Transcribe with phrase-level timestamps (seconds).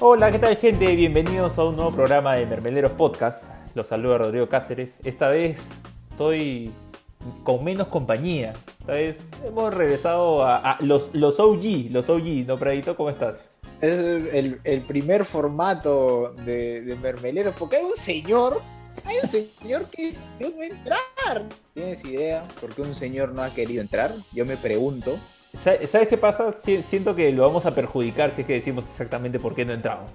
[0.00, 0.94] Hola, ¿qué tal gente?
[0.94, 3.52] Bienvenidos a un nuevo programa de Mermeleros Podcast.
[3.74, 5.00] Los saluda Rodrigo Cáceres.
[5.02, 5.72] Esta vez
[6.12, 6.70] estoy
[7.42, 8.54] con menos compañía.
[8.78, 12.94] Esta vez hemos regresado a, los, los OG, los OG, ¿no, Pradito?
[12.94, 13.50] ¿Cómo estás?
[13.80, 18.62] Es el, primer formato de, Mermeleros, porque hay un señor
[19.04, 21.48] hay un señor que decidió no entrar.
[21.74, 24.14] ¿Tienes idea por qué un señor no ha querido entrar?
[24.32, 25.18] Yo me pregunto.
[25.54, 26.54] ¿Sabes qué pasa?
[26.60, 30.10] Siento que lo vamos a perjudicar si es que decimos exactamente por qué no entramos.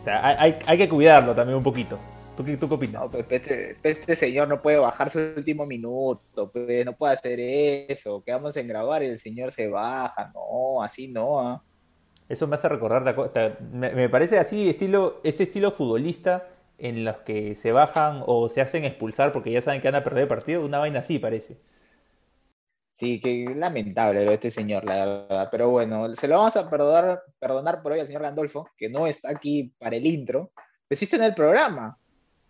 [0.00, 1.98] O sea, hay, hay que cuidarlo también un poquito.
[2.38, 3.02] ¿Tú, qué, tú qué opinas?
[3.02, 7.40] No, pues, este, este, señor no puede bajar su último minuto, pues, no puede hacer
[7.40, 8.22] eso.
[8.24, 10.30] Quedamos en grabar y el señor se baja.
[10.32, 11.40] No, así no.
[11.40, 11.60] ¿ah?
[12.28, 13.16] Eso me hace recordar,
[13.72, 16.46] me, me parece así, estilo, este estilo futbolista
[16.78, 20.04] en los que se bajan o se hacen expulsar porque ya saben que van a
[20.04, 21.56] perder el partido, una vaina así parece.
[22.98, 25.48] Sí, que lamentable lo de este señor, la verdad.
[25.52, 29.06] Pero bueno, se lo vamos a perdonar, perdonar por hoy al señor Gandolfo, que no
[29.06, 30.50] está aquí para el intro,
[30.88, 31.96] pero en el programa.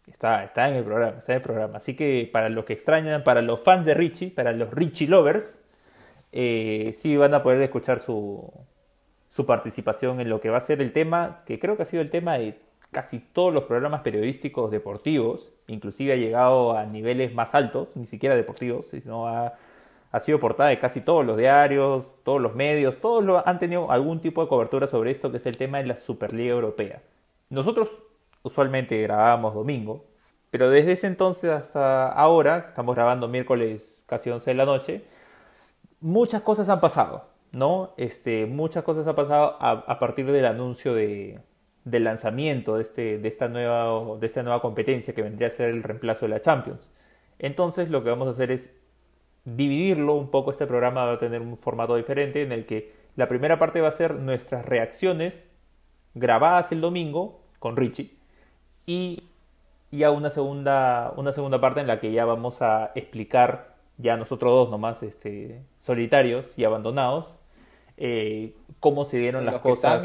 [0.06, 1.76] Está, está en el programa, está en el programa.
[1.76, 5.60] Así que para los que extrañan, para los fans de Richie, para los Richie lovers,
[6.32, 8.50] eh, sí van a poder escuchar su,
[9.28, 12.00] su participación en lo que va a ser el tema, que creo que ha sido
[12.00, 12.58] el tema de
[12.90, 18.34] casi todos los programas periodísticos deportivos, inclusive ha llegado a niveles más altos, ni siquiera
[18.34, 19.58] deportivos, sino ha,
[20.10, 24.20] ha sido portada de casi todos los diarios, todos los medios, todos han tenido algún
[24.20, 27.02] tipo de cobertura sobre esto, que es el tema de la Superliga Europea.
[27.50, 27.90] Nosotros
[28.42, 30.04] usualmente grabábamos domingo,
[30.50, 35.04] pero desde ese entonces hasta ahora, estamos grabando miércoles casi 11 de la noche,
[36.00, 37.92] muchas cosas han pasado, ¿no?
[37.96, 41.40] Este, muchas cosas han pasado a partir del anuncio de,
[41.90, 45.70] del lanzamiento de, este, de, esta nueva, de esta nueva competencia que vendría a ser
[45.70, 46.90] el reemplazo de la Champions.
[47.38, 48.70] Entonces lo que vamos a hacer es
[49.56, 53.28] dividirlo un poco, este programa va a tener un formato diferente en el que la
[53.28, 55.46] primera parte va a ser nuestras reacciones
[56.14, 58.10] grabadas el domingo con Richie
[58.86, 59.22] y
[59.90, 64.52] ya una segunda, una segunda parte en la que ya vamos a explicar ya nosotros
[64.52, 67.38] dos nomás este, solitarios y abandonados
[67.96, 70.02] eh, cómo se dieron las cosas.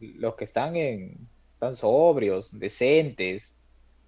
[0.00, 3.54] los que están en están sobrios, decentes,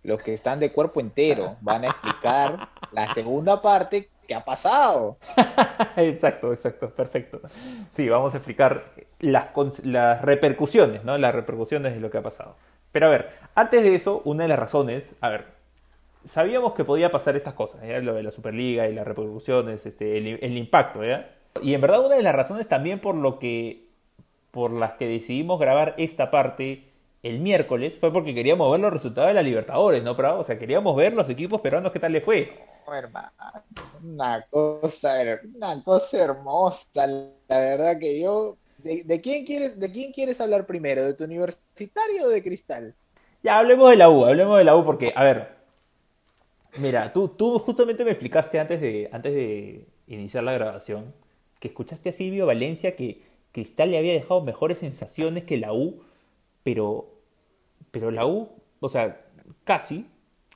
[0.03, 5.19] los que están de cuerpo entero, van a explicar la segunda parte que ha pasado.
[5.97, 7.41] exacto, exacto, perfecto.
[7.91, 8.85] Sí, vamos a explicar
[9.21, 9.49] las,
[9.85, 11.19] las repercusiones, ¿no?
[11.19, 12.57] Las repercusiones de lo que ha pasado.
[12.93, 15.47] Pero a ver, antes de eso, una de las razones, a ver,
[16.25, 20.39] sabíamos que podía pasar estas cosas, lo de la Superliga y las repercusiones, este, el,
[20.41, 21.27] el impacto, ¿verdad?
[21.63, 23.85] Y en verdad una de las razones también por lo que
[24.51, 26.85] por las que decidimos grabar esta parte
[27.25, 30.41] el miércoles fue porque queríamos ver los resultados de la Libertadores, ¿no, Prado?
[30.41, 32.53] O sea, queríamos ver los equipos peruanos qué tal le fue.
[32.93, 33.31] Hermano,
[34.03, 35.15] una cosa,
[35.55, 38.57] una cosa hermosa, la verdad que yo...
[38.79, 41.05] ¿De, quién quieres, ¿De quién quieres hablar primero?
[41.05, 42.95] ¿De tu universitario o de Cristal?
[43.43, 45.57] Ya, hablemos de la U, hablemos de la U porque, a ver,
[46.77, 51.15] mira, tú, tú justamente me explicaste antes de, antes de iniciar la grabación
[51.61, 53.23] que escuchaste a Silvio Valencia que
[53.53, 56.03] Cristal le había dejado mejores sensaciones que la U,
[56.63, 57.09] pero,
[57.91, 59.25] pero la U, o sea,
[59.65, 60.07] casi,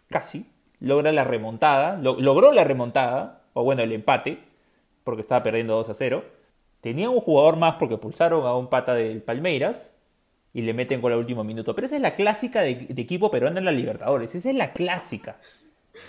[0.09, 0.47] casi,
[0.81, 4.39] logra la remontada, logró la remontada, o bueno, el empate,
[5.05, 6.25] porque estaba perdiendo 2 a 0.
[6.81, 9.95] Tenía un jugador más porque pulsaron a un pata del Palmeiras
[10.53, 11.75] y le meten con el último minuto.
[11.75, 14.73] Pero esa es la clásica de, de equipo peruano en la Libertadores, esa es la
[14.73, 15.39] clásica.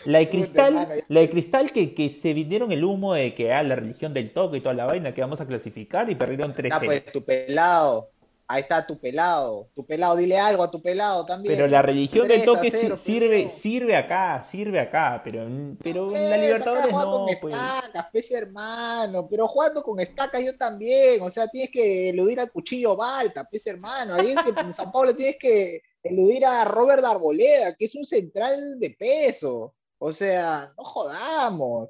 [0.06, 3.63] La de cristal, la de cristal que, que se vinieron el humo de que ah,
[3.63, 6.74] la religión del toque y toda la vaina que vamos a clasificar y perdieron 3
[6.74, 8.12] Ah, pues tu pelado.
[8.51, 9.69] Ahí está tu pelado.
[9.75, 11.53] Tu pelado, dile algo a tu pelado también.
[11.55, 15.47] Pero la religión del toque sirve, sirve acá, sirve acá, pero,
[15.83, 17.11] pero en la Libertadores no.
[17.11, 17.53] Con pues.
[17.53, 19.27] Estacas, hermano.
[19.29, 21.21] Pero jugando con estacas yo también.
[21.21, 24.15] O sea, tienes que eludir al cuchillo Balta, pese hermano.
[24.15, 28.89] Ahí en San Pablo tienes que eludir a Robert Arboleda, que es un central de
[28.89, 29.75] peso.
[29.99, 31.89] O sea, no jodamos.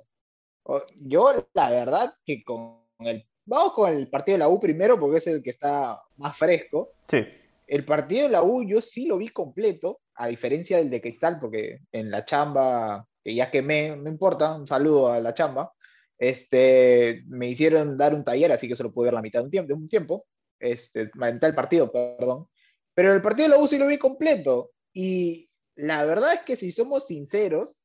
[1.00, 3.26] Yo, la verdad, que con el.
[3.50, 6.92] Vamos con el partido de la U primero, porque es el que está más fresco.
[7.10, 7.26] Sí.
[7.66, 11.40] El partido de la U yo sí lo vi completo, a diferencia del de Cristal,
[11.40, 15.74] porque en la chamba, que ya quemé, no importa, un saludo a la chamba,
[16.20, 19.52] este, me hicieron dar un taller, así que solo pude ver la mitad de un
[19.52, 20.26] tiempo, de un tiempo
[20.60, 22.48] este, la mitad del partido, perdón.
[22.94, 24.74] Pero el partido de la U sí lo vi completo.
[24.94, 27.82] Y la verdad es que si somos sinceros,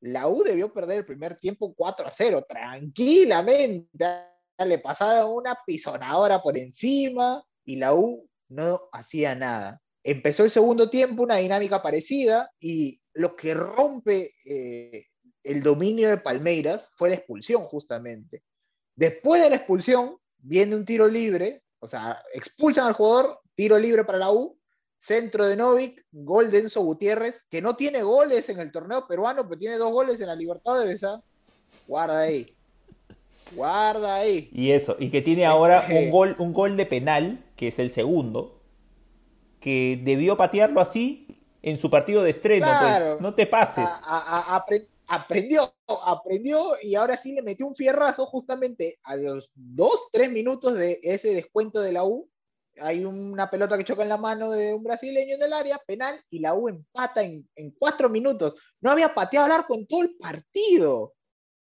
[0.00, 3.88] la U debió perder el primer tiempo 4 a 0, tranquilamente.
[4.58, 9.80] Le pasaron una pisonadora por encima y la U no hacía nada.
[10.02, 15.06] Empezó el segundo tiempo, una dinámica parecida, y lo que rompe eh,
[15.42, 18.42] el dominio de Palmeiras fue la expulsión, justamente.
[18.96, 24.04] Después de la expulsión, viene un tiro libre, o sea, expulsan al jugador, tiro libre
[24.04, 24.58] para la U,
[25.00, 29.46] centro de Novik, gol de Enzo Gutiérrez, que no tiene goles en el torneo peruano,
[29.48, 31.04] pero tiene dos goles en la Libertadores.
[31.04, 31.22] ¿ah?
[31.86, 32.56] Guarda ahí.
[33.52, 34.50] Guarda ahí.
[34.52, 37.90] Y eso, y que tiene ahora un gol, un gol de penal, que es el
[37.90, 38.60] segundo,
[39.60, 42.66] que debió patearlo así en su partido de estreno.
[42.66, 43.20] Pues.
[43.20, 43.88] No te pases.
[45.06, 45.74] aprendió,
[46.04, 51.00] aprendió y ahora sí le metió un fierrazo justamente a los dos, tres minutos de
[51.02, 52.28] ese descuento de la U.
[52.80, 56.20] Hay una pelota que choca en la mano de un brasileño en el área, penal,
[56.30, 58.54] y la U empata en, en cuatro minutos.
[58.80, 61.14] No había pateado al arco en todo el partido.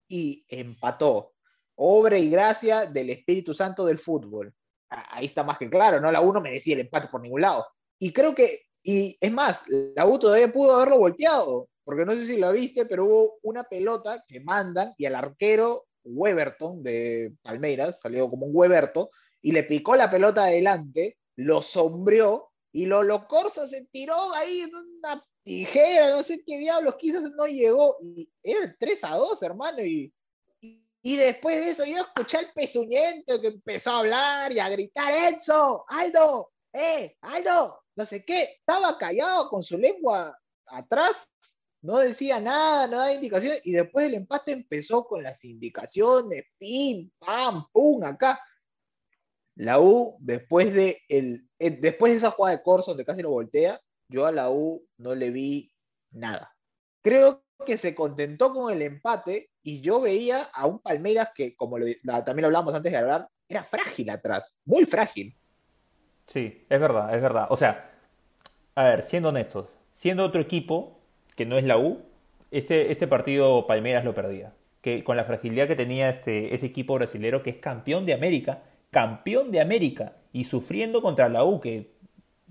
[0.10, 1.37] Y empató
[1.78, 4.54] obra y gracia del Espíritu Santo del fútbol.
[4.90, 6.12] Ahí está más que claro, ¿no?
[6.12, 7.66] La U no decía el empate por ningún lado.
[8.00, 12.26] Y creo que, y es más, la U todavía pudo haberlo volteado, porque no sé
[12.28, 18.00] si lo viste, pero hubo una pelota que mandan y al arquero Weberton de Palmeiras,
[18.00, 23.68] salió como un Weberto, y le picó la pelota adelante, lo sombreó y lo Corso
[23.68, 27.98] se tiró ahí en una tijera, no sé qué diablos quiso, no llegó.
[28.02, 30.14] Y era 3 a 2, hermano, y
[31.02, 35.14] y después de eso yo escuché al pezuñento que empezó a hablar y a gritar,
[35.14, 38.58] Enzo, Aldo, eh, Aldo, no sé qué.
[38.60, 41.30] Estaba callado con su lengua atrás,
[41.82, 43.62] no decía nada, no daba indicaciones.
[43.64, 48.40] Y después el empate empezó con las indicaciones, pim, pam, pum, acá.
[49.56, 53.32] La U, después de, el, eh, después de esa jugada de Corso donde casi lo
[53.32, 55.72] voltea, yo a la U no le vi
[56.12, 56.56] nada.
[57.02, 61.78] Creo que se contentó con el empate y yo veía a un Palmeiras que, como
[62.04, 65.36] también lo hablamos antes de hablar, era frágil atrás, muy frágil.
[66.26, 67.48] Sí, es verdad, es verdad.
[67.50, 67.92] O sea,
[68.76, 71.00] a ver, siendo honestos, siendo otro equipo
[71.36, 72.02] que no es la U,
[72.52, 74.54] este, este partido Palmeiras lo perdía.
[74.82, 78.64] Que con la fragilidad que tenía este, ese equipo brasilero que es campeón de América,
[78.92, 81.92] campeón de América, y sufriendo contra la U, que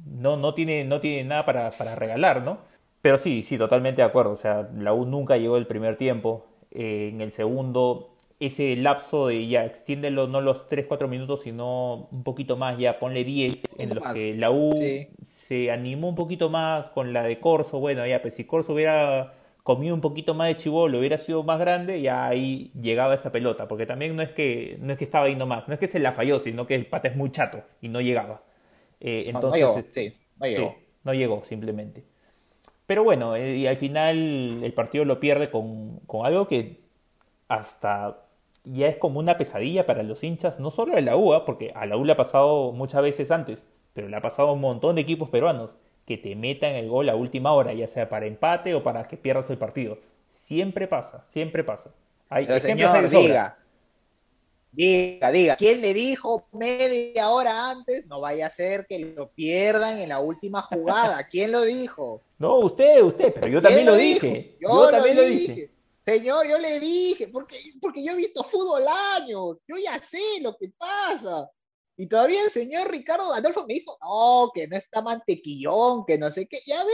[0.04, 2.58] no, no, tiene, no tiene nada para, para regalar, ¿no?
[3.06, 4.32] Pero sí, sí, totalmente de acuerdo.
[4.32, 6.44] O sea, la U nunca llegó el primer tiempo.
[6.72, 12.24] Eh, en el segundo, ese lapso de ya, extiéndelo no los 3-4 minutos, sino un
[12.24, 14.76] poquito más, ya ponle 10, en los que la U
[15.24, 17.78] se animó un poquito más con la de Corso.
[17.78, 21.60] Bueno, ya, pues si Corso hubiera comido un poquito más de chivolo, hubiera sido más
[21.60, 23.68] grande, ya ahí llegaba esa pelota.
[23.68, 26.00] Porque también no es que, no es que estaba ahí nomás, no es que se
[26.00, 28.42] la falló, sino que el pata es muy chato y no llegaba.
[28.98, 30.74] Eh, entonces, no, este, llegó,
[31.04, 32.15] no llegó simplemente.
[32.86, 36.80] Pero bueno, eh, y al final el partido lo pierde con, algo que
[37.48, 38.22] hasta
[38.64, 41.86] ya es como una pesadilla para los hinchas, no solo de la U, porque a
[41.86, 44.96] la U le ha pasado muchas veces antes, pero le ha pasado a un montón
[44.96, 48.74] de equipos peruanos que te metan el gol a última hora, ya sea para empate
[48.74, 49.98] o para que pierdas el partido.
[50.28, 51.92] Siempre pasa, siempre pasa.
[52.28, 53.56] Hay ejemplos diga,
[54.72, 58.04] Diga, diga, ¿quién le dijo media hora antes?
[58.06, 61.26] No vaya a ser que lo pierdan en la última jugada.
[61.28, 62.20] ¿Quién lo dijo?
[62.38, 64.56] No, usted, usted, pero yo también lo dije.
[64.60, 65.70] Yo, también lo dije.
[66.04, 70.56] Señor, yo le dije, porque, porque yo he visto fútbol años, yo ya sé lo
[70.56, 71.50] que pasa.
[71.96, 76.30] Y todavía el señor Ricardo Adolfo me dijo, no, que no está mantequillón, que no
[76.30, 76.60] sé qué.
[76.66, 76.92] Ya ve,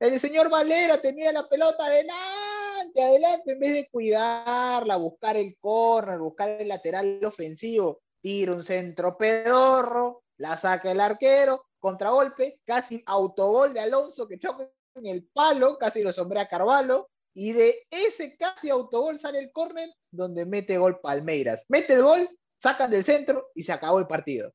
[0.00, 2.58] el señor Valera tenía la pelota de nada
[2.96, 9.16] adelante, en vez de cuidarla, buscar el corner, buscar el lateral ofensivo, tira un centro
[9.16, 15.78] pedorro, la saca el arquero, contragolpe, casi autogol de Alonso que choca en el palo,
[15.78, 20.98] casi lo sombrea Carvalho, y de ese casi autogol sale el córner donde mete gol
[21.00, 21.64] Palmeiras.
[21.68, 24.52] Mete el gol, sacan del centro y se acabó el partido.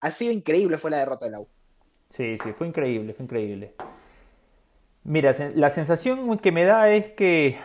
[0.00, 1.48] Ha sido increíble fue la derrota del U.
[2.10, 3.74] Sí, sí, fue increíble, fue increíble.
[5.04, 7.58] Mira, la sensación que me da es que,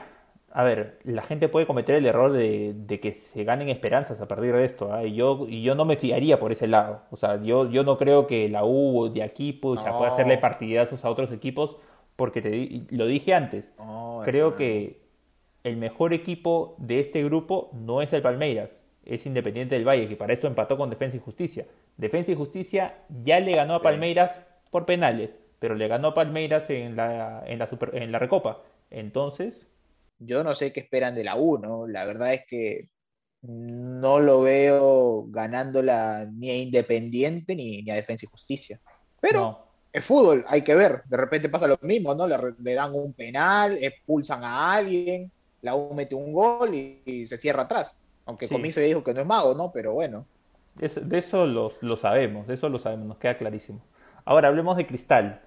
[0.57, 4.55] a ver, la gente puede cometer el error de, que se ganen esperanzas a partir
[4.55, 5.05] de esto, ¿ah?
[5.05, 7.03] y, yo, y yo no me fiaría por ese lado.
[7.11, 11.05] O sea, yo, yo no creo que la U de aquí pucha, pueda hacerle partidazos
[11.05, 11.77] a otros equipos,
[12.15, 13.71] porque te, lo dije antes.
[14.23, 14.99] creo que
[15.63, 20.15] el mejor equipo de este grupo no es el Palmeiras, es Independiente del Valle, que
[20.15, 21.67] para esto empató con Defensa y Justicia.
[21.97, 26.95] Defensa y Justicia ya le ganó a Palmeiras por penales pero le ganó Palmeiras en
[26.95, 28.61] la, en la, en la Recopa.
[28.89, 29.67] Entonces...
[30.19, 31.87] Yo no sé qué esperan de la U, ¿no?
[31.87, 32.89] La verdad es que
[33.41, 38.79] no lo veo ganándola ni a Independiente ni, a Defensa y Justicia.
[39.19, 41.03] Pero es fútbol, hay que ver.
[41.05, 42.27] De repente pasa lo mismo, ¿no?
[42.27, 45.31] Le, dan un penal, expulsan a alguien,
[45.61, 47.99] la U mete un gol y, se cierra atrás.
[48.25, 48.71] Aunque sí.
[48.73, 49.71] se dijo que no es mago, ¿no?
[49.71, 50.25] Pero bueno.
[50.75, 53.81] de eso lo, lo sabemos, de eso lo sabemos, nos queda clarísimo.
[54.25, 55.41] Ahora hablemos de Cristal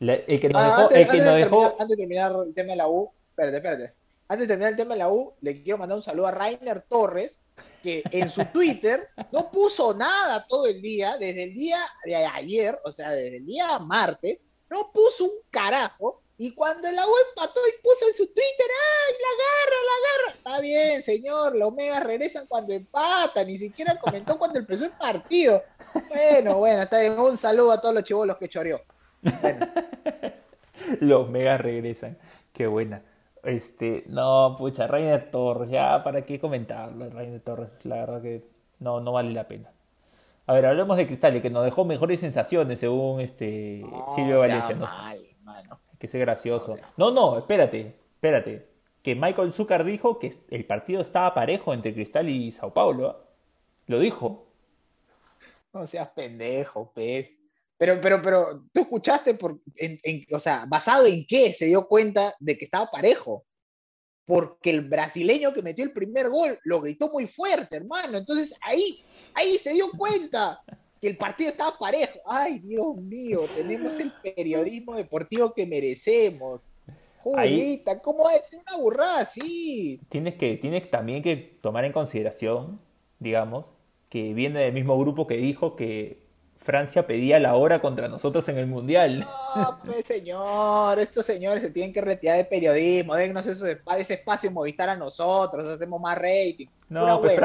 [0.00, 0.82] el que nos ah, dejó.
[0.82, 3.92] Antes, de Terminar, antes de terminar el tema de la U, espérate, espérate.
[4.30, 6.82] Antes de terminar el tema de la U, le quiero mandar un saludo a Rainer
[6.82, 7.42] Torres,
[7.82, 12.78] que en su Twitter no puso nada todo el día, desde el día de ayer,
[12.84, 14.38] o sea, desde el día martes,
[14.70, 16.22] no puso un carajo.
[16.38, 20.36] Y cuando la U empató y puso en su Twitter, ¡ay, la garra, la garra!
[20.36, 25.60] Está bien, señor, los Omegas regresan cuando empatan, ni siquiera comentó cuando empezó el partido.
[26.08, 27.18] Bueno, bueno, está bien.
[27.18, 28.80] Un saludo a todos los chivolos que choreó.
[31.00, 32.16] los Megas regresan.
[32.52, 33.02] Qué buena.
[33.42, 37.08] Este, no, pucha, Rainer Torres, ya, ¿para qué comentarlo?
[37.08, 38.44] Rainer Torres, la verdad que
[38.78, 39.70] no, no vale la pena.
[40.46, 44.76] A ver, hablemos de Cristal, que nos dejó mejores sensaciones según este Silvio Valencia.
[45.98, 46.76] Que sea gracioso.
[46.96, 48.68] No, no, espérate, espérate.
[49.02, 53.08] Que Michael Zucker dijo que el partido estaba parejo entre Cristal y Sao Paulo.
[53.08, 53.16] ¿ah?
[53.86, 54.46] Lo dijo.
[55.72, 57.30] No seas pendejo, pez.
[57.80, 59.58] Pero, pero, pero, tú escuchaste, por,
[60.32, 63.46] o sea, ¿basado en qué se dio cuenta de que estaba parejo?
[64.26, 68.18] Porque el brasileño que metió el primer gol lo gritó muy fuerte, hermano.
[68.18, 69.00] Entonces ahí,
[69.32, 70.60] ahí se dio cuenta
[71.00, 72.18] que el partido estaba parejo.
[72.26, 76.68] Ay, Dios mío, tenemos el periodismo deportivo que merecemos.
[77.22, 80.02] Julita, ¿cómo es una burrada así?
[80.10, 82.78] Tienes que, tienes también que tomar en consideración,
[83.20, 83.70] digamos,
[84.10, 86.29] que viene del mismo grupo que dijo que
[86.60, 89.26] Francia pedía la hora contra nosotros en el Mundial.
[89.56, 93.80] No, pues señor, estos señores se tienen que retirar de periodismo, dennos ese,
[94.14, 96.66] espacio Movistar a nosotros, hacemos más rating.
[96.90, 97.40] No, pues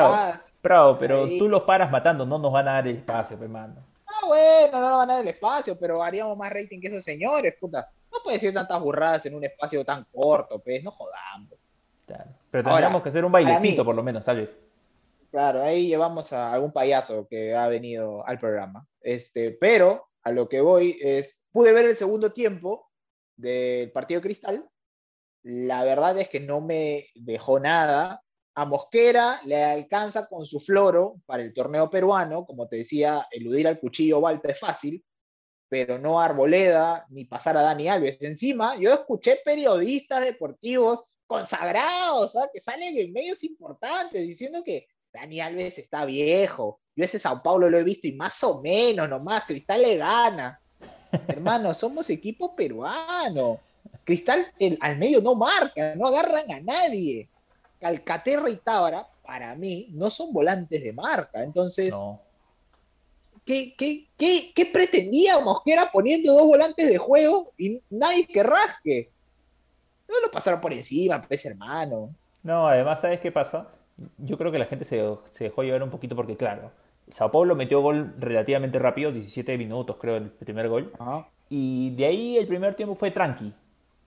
[0.61, 3.75] bravo, pero tú los paras matando, no nos van a dar el espacio, hermano.
[4.05, 7.03] Ah, bueno, no nos van a dar el espacio, pero haríamos más rating que esos
[7.03, 7.89] señores, puta.
[8.11, 11.65] No puede ser tantas burradas en un espacio tan corto, pues, no jodamos.
[12.51, 14.59] Pero tendríamos que hacer un bailecito, por lo menos, tal vez.
[15.35, 18.87] Claro, ahí llevamos a algún payaso que ha venido al programa.
[19.01, 22.89] Este, pero a lo que voy es, pude ver el segundo tiempo
[23.35, 24.65] del partido Cristal.
[25.43, 28.23] La verdad es que no me dejó nada.
[28.55, 32.45] A Mosquera le alcanza con su floro para el torneo peruano.
[32.45, 35.03] Como te decía, eludir al cuchillo Valpe es fácil,
[35.67, 38.21] pero no Arboleda ni pasar a Dani Alves.
[38.21, 42.49] Encima, yo escuché periodistas deportivos consagrados, ¿ah?
[42.53, 46.81] que salen en medios importantes diciendo que Dani Alves está viejo.
[46.95, 50.59] Yo ese Sao Paulo lo he visto y más o menos nomás, Cristal le gana.
[51.27, 53.59] Hermano, somos equipo peruano.
[54.03, 54.45] Cristal
[54.81, 57.29] al medio no marca, no agarran a nadie.
[57.79, 61.43] Calcaterra y Tábara, para mí, no son volantes de marca.
[61.43, 61.93] Entonces,
[63.45, 69.11] ¿qué, qué, pretendía Mosquera poniendo dos volantes de juego y nadie que rasque?
[70.07, 72.13] No lo pasaron por encima, pues hermano.
[72.43, 73.74] No, además, ¿sabes qué pasa?
[74.17, 75.01] Yo creo que la gente se,
[75.39, 76.71] dejó llevar un poquito porque, claro,
[77.11, 80.91] Sao Paulo metió gol relativamente rápido, 17 minutos creo el primer gol.
[81.49, 83.53] Y de ahí el primer tiempo fue tranqui.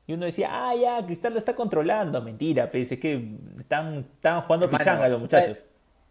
[0.07, 2.21] Y uno decía, ah, ya, Cristal lo está controlando.
[2.23, 5.64] Mentira, pues es que están, están jugando pichanga los muchachos.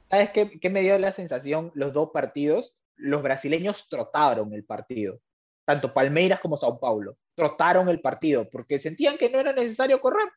[0.09, 2.77] ¿Sabes qué, qué me dio la sensación los dos partidos?
[2.95, 5.19] Los brasileños trotaron el partido.
[5.65, 7.17] Tanto Palmeiras como Sao Paulo.
[7.35, 10.29] Trotaron el partido porque sentían que no era necesario correr.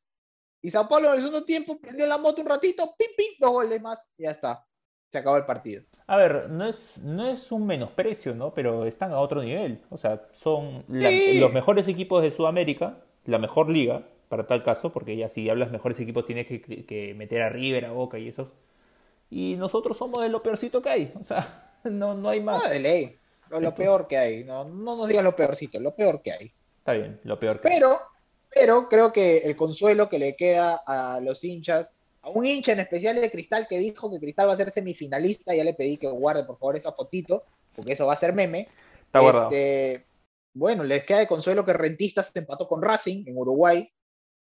[0.62, 3.50] Y Sao Paulo en el segundo tiempo prendió la moto un ratito, pim, pim, dos
[3.50, 4.67] goles más, y ya está.
[5.11, 5.83] Se acabó el partido.
[6.07, 8.52] A ver, no es, no es un menosprecio, ¿no?
[8.52, 9.81] Pero están a otro nivel.
[9.90, 15.17] O sea, son los mejores equipos de Sudamérica, la mejor liga, para tal caso, porque
[15.17, 18.49] ya si hablas mejores equipos tienes que, meter a River, a Boca y esos.
[19.31, 21.12] Y nosotros somos de lo peorcito que hay.
[21.21, 21.47] O sea,
[21.85, 22.62] no, no hay más.
[22.62, 23.17] No, de ley.
[23.49, 24.45] Lo, peor que hay.
[24.45, 26.52] No, no nos digas lo peorcito, lo peor que hay.
[26.79, 28.00] Está bien, lo peor que Pero, pero
[28.50, 33.16] creo que el consuelo que le queda a los hinchas, a un hincha en especial
[33.16, 36.45] de Cristal que dijo que Cristal va a ser semifinalista, ya le pedí que guarde
[36.45, 38.69] por favor esa fotito, porque eso va a ser meme.
[39.07, 40.07] Está este,
[40.52, 43.88] bueno, les queda de consuelo que Rentistas se empató con Racing en Uruguay.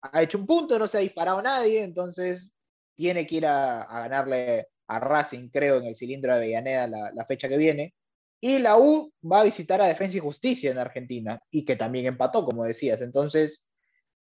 [0.02, 2.52] Ha hecho un punto, no se ha disparado nadie, entonces
[2.94, 7.24] tiene que ir a, ganarle a Racing, creo, en el cilindro de Avellaneda la, la,
[7.24, 7.94] fecha que viene.
[8.40, 12.06] Y la U va a visitar a Defensa y Justicia en Argentina, y que también
[12.06, 13.00] empató, como decías.
[13.02, 13.65] Entonces,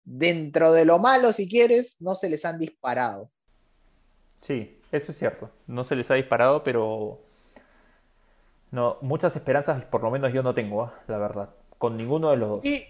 [0.04, 3.30] dentro de lo malo, si quieres, no se les han disparado.
[4.40, 5.50] Sí, eso es cierto.
[5.66, 7.20] No se les ha disparado, pero
[8.70, 11.02] no, muchas esperanzas, por lo menos yo no tengo, ¿ah?
[11.08, 12.64] la verdad, con ninguno de los dos.
[12.64, 12.84] Y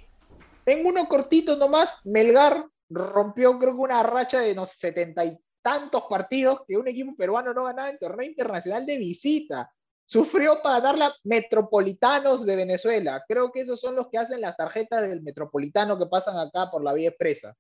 [0.67, 6.05] en uno cortito nomás, Melgar rompió creo que una racha de no setenta y tantos
[6.09, 9.71] partidos que un equipo peruano no ganaba en torneo internacional de visita
[10.07, 13.25] sufrió para darla Metropolitanos de Venezuela.
[13.27, 16.83] Creo que esos son los que hacen las tarjetas del Metropolitano que pasan acá por
[16.83, 17.57] la vía expresa.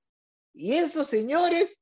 [0.53, 1.81] Y esos señores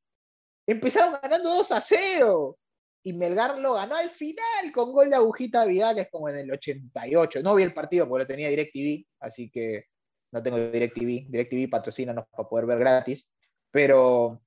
[0.67, 2.59] empezaron ganando 2 a 0.
[3.05, 7.43] Y Melgar lo ganó al final con gol de agujita Vidales como en el 88.
[7.43, 9.87] No vi el partido porque lo tenía DirecTV, así que
[10.31, 11.29] no tengo DirecTV.
[11.29, 13.33] DirecTV patrocínanos para poder ver gratis.
[13.73, 14.41] Pero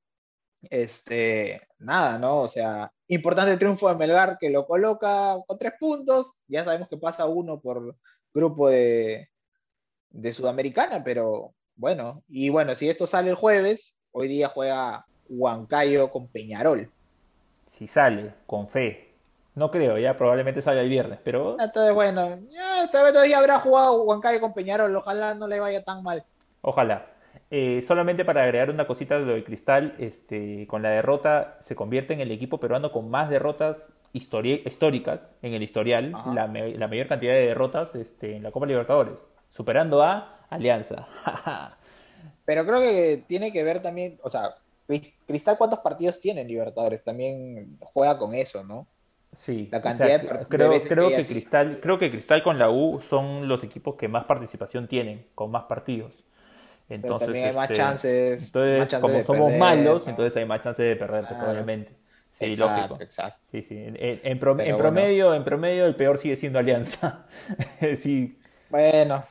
[0.70, 2.42] Este, nada, ¿no?
[2.42, 6.34] O sea, importante el triunfo de Melgar que lo coloca con tres puntos.
[6.48, 7.96] Ya sabemos que pasa uno por
[8.34, 9.30] grupo de,
[10.10, 16.10] de Sudamericana, pero bueno, y bueno, si esto sale el jueves, hoy día juega Huancayo
[16.10, 16.92] con Peñarol.
[17.66, 19.14] Si sale, con fe.
[19.56, 21.58] No creo, ya probablemente salga el viernes, pero...
[21.60, 26.24] Entonces, bueno, ya todavía habrá jugado Huancayo con Peñarol, ojalá no le vaya tan mal.
[26.62, 27.15] Ojalá.
[27.58, 31.74] Eh, solamente para agregar una cosita de lo de Cristal, este, con la derrota se
[31.74, 37.32] convierte en el equipo peruano con más derrotas históricas en el historial, la, mayor cantidad
[37.32, 41.08] de derrotas este, en la Copa Libertadores, superando a Alianza.
[42.44, 44.56] Pero creo que tiene que ver también, o sea,
[45.26, 48.86] Cristal cuántos partidos tiene en Libertadores, también juega con eso, ¿no?
[49.32, 53.48] Sí, la cantidad de, creo, creo que, Cristal, creo que Cristal con la U son
[53.48, 56.26] los equipos que más participación tienen, con más partidos.
[56.90, 58.46] Entonces, también hay más este, chances.
[58.46, 61.92] Entonces, como somos malos, entonces hay más chances de perder, probablemente.
[62.40, 62.98] Sí, lógico.
[63.00, 63.40] Exacto.
[63.52, 63.76] Sí, sí.
[63.78, 67.26] En, promedio, en promedio, el peor sigue siendo Alianza.
[67.96, 68.38] sí.
[68.70, 69.24] Bueno,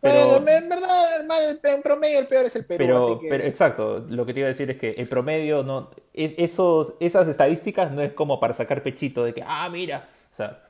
[0.00, 3.20] pero, en verdad, en promedio el peor es el Perú.
[3.28, 7.26] Pero, exacto, lo que te iba a decir es que el promedio, no esos, esas
[7.28, 10.62] estadísticas no es como para sacar pechito de que, ah, mira, o sea,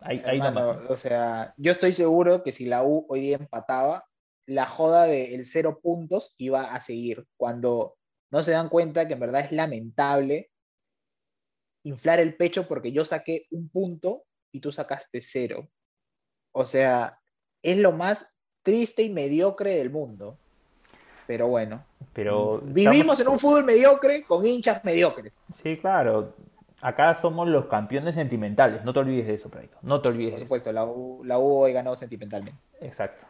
[0.00, 0.22] hay,
[0.88, 4.06] O sea, yo estoy seguro que si la U hoy día empataba,
[4.46, 7.26] la joda del cero puntos iba a seguir.
[7.36, 7.96] Cuando
[8.30, 10.50] no se dan cuenta que en verdad es lamentable
[11.84, 15.68] inflar el pecho porque yo saqué un punto y tú sacaste cero.
[16.52, 17.18] O sea,
[17.62, 18.26] es lo más
[18.62, 20.38] triste y mediocre del mundo.
[21.26, 21.84] Pero bueno.
[22.12, 25.42] Pero vivimos en un fútbol mediocre con hinchas mediocres.
[25.62, 26.34] Sí, claro.
[26.80, 28.84] Acá somos los campeones sentimentales.
[28.84, 29.78] No te olvides de eso, Praito.
[29.82, 30.32] No te olvides.
[30.32, 32.60] Por supuesto, la U, la U hoy ganó sentimentalmente.
[32.80, 33.24] Exacto.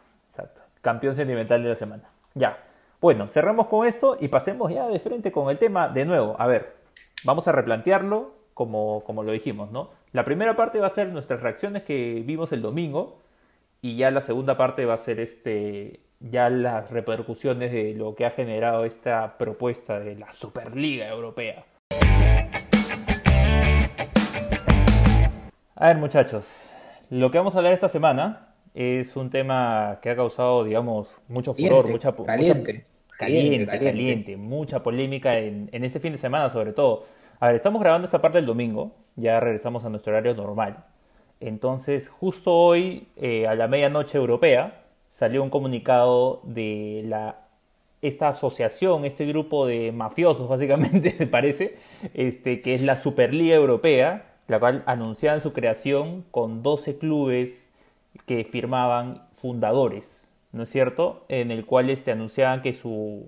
[0.85, 2.03] Campeón sentimental de la semana.
[2.35, 2.59] Ya.
[3.01, 6.35] Bueno, cerramos con esto y pasemos ya de frente con el tema de nuevo.
[6.37, 6.75] A ver,
[7.23, 9.89] vamos a replantearlo como, como lo dijimos, ¿no?
[10.11, 13.23] La primera parte va a ser nuestras reacciones que vimos el domingo
[13.81, 18.27] y ya la segunda parte va a ser este ya las repercusiones de lo que
[18.27, 21.65] ha generado esta propuesta de la Superliga Europea.
[25.75, 26.69] A ver muchachos,
[27.09, 31.53] lo que vamos a hablar esta semana es un tema que ha causado, digamos, mucho
[31.53, 32.85] furor, mucha, caliente,
[33.17, 37.05] caliente, caliente, mucha polémica en, en ese fin de semana sobre todo.
[37.39, 40.83] A ver, estamos grabando esta parte el domingo, ya regresamos a nuestro horario normal.
[41.39, 47.43] Entonces, justo hoy, eh, a la medianoche europea, salió un comunicado de la,
[48.01, 51.77] esta asociación, este grupo de mafiosos, básicamente, se parece,
[52.13, 57.64] este, que es la Superliga Europea, la cual anunciaban su creación con 12 clubes
[58.25, 61.25] que firmaban fundadores, ¿no es cierto?
[61.27, 63.27] En el cual este, anunciaban que su,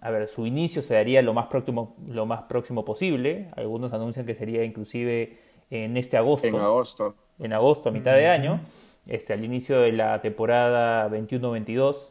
[0.00, 3.48] a ver, su inicio se daría lo más próximo, lo más próximo posible.
[3.56, 5.38] Algunos anuncian que sería inclusive
[5.70, 6.46] en este agosto.
[6.46, 7.14] En agosto.
[7.38, 8.60] En agosto, a mitad de año,
[9.06, 12.10] este, al inicio de la temporada 21-22,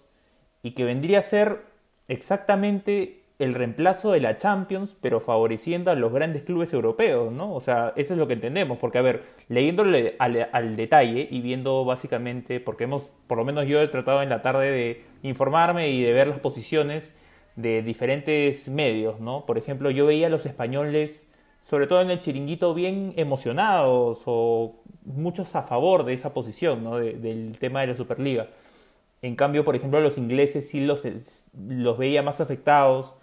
[0.64, 1.62] y que vendría a ser
[2.08, 7.54] exactamente el reemplazo de la Champions, pero favoreciendo a los grandes clubes europeos, ¿no?
[7.54, 11.42] O sea, eso es lo que entendemos, porque a ver, leyéndole al, al, detalle y
[11.42, 15.90] viendo básicamente, porque hemos, por lo menos yo he tratado en la tarde de informarme
[15.90, 17.14] y de ver las posiciones
[17.56, 19.46] de diferentes medios, ¿no?
[19.46, 21.28] Por ejemplo, yo veía a los españoles
[21.64, 26.98] sobre todo en el chiringuito, bien emocionados o muchos a favor de esa posición, ¿no?
[26.98, 28.50] del tema de la Superliga.
[29.22, 31.04] En cambio, por ejemplo, los ingleses sí los,
[31.54, 33.16] los veía más afectados,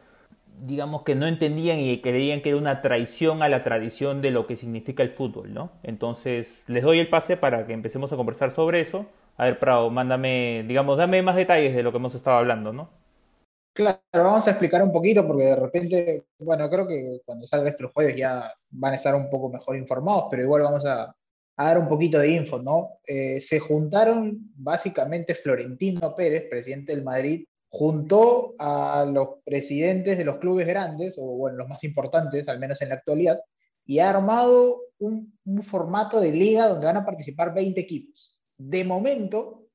[0.61, 4.47] digamos que no entendían y creían que era una traición a la tradición de lo
[4.47, 5.73] que significa el fútbol, ¿no?
[5.83, 9.07] Entonces, les doy el pase para que empecemos a conversar sobre eso.
[9.37, 12.91] A ver, Prado, mándame, digamos, dame más detalles de lo que hemos estado hablando, ¿no?
[13.73, 17.93] Claro, vamos a explicar un poquito porque de repente, bueno, creo que cuando salga estos
[17.93, 21.15] jueves ya van a estar un poco mejor informados, pero igual vamos a,
[21.57, 23.01] dar un poquito de info, ¿no?
[23.07, 30.39] Eh, se juntaron básicamente Florentino Pérez, presidente del Madrid, juntó a los presidentes de los
[30.39, 33.41] clubes grandes, o bueno, los más importantes, al menos en la actualidad,
[33.87, 38.39] y ha armado un, un formato de liga donde van a participar 20 equipos.
[38.59, 39.69] De momento,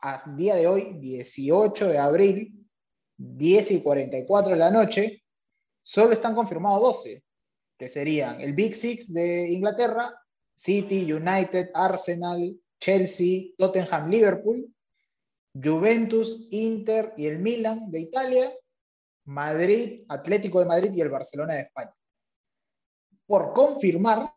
[0.00, 2.66] a día de hoy, 18 de abril,
[3.16, 5.22] 10 y 44 de la noche,
[5.82, 7.22] solo están confirmados 12,
[7.76, 10.14] que serían el Big Six de Inglaterra,
[10.54, 14.72] City, United, Arsenal, Chelsea, Tottenham, Liverpool,
[15.54, 18.52] Juventus, Inter y el Milan de Italia,
[19.24, 21.94] Madrid, Atlético de Madrid y el Barcelona de España.
[23.26, 24.32] Por confirmar,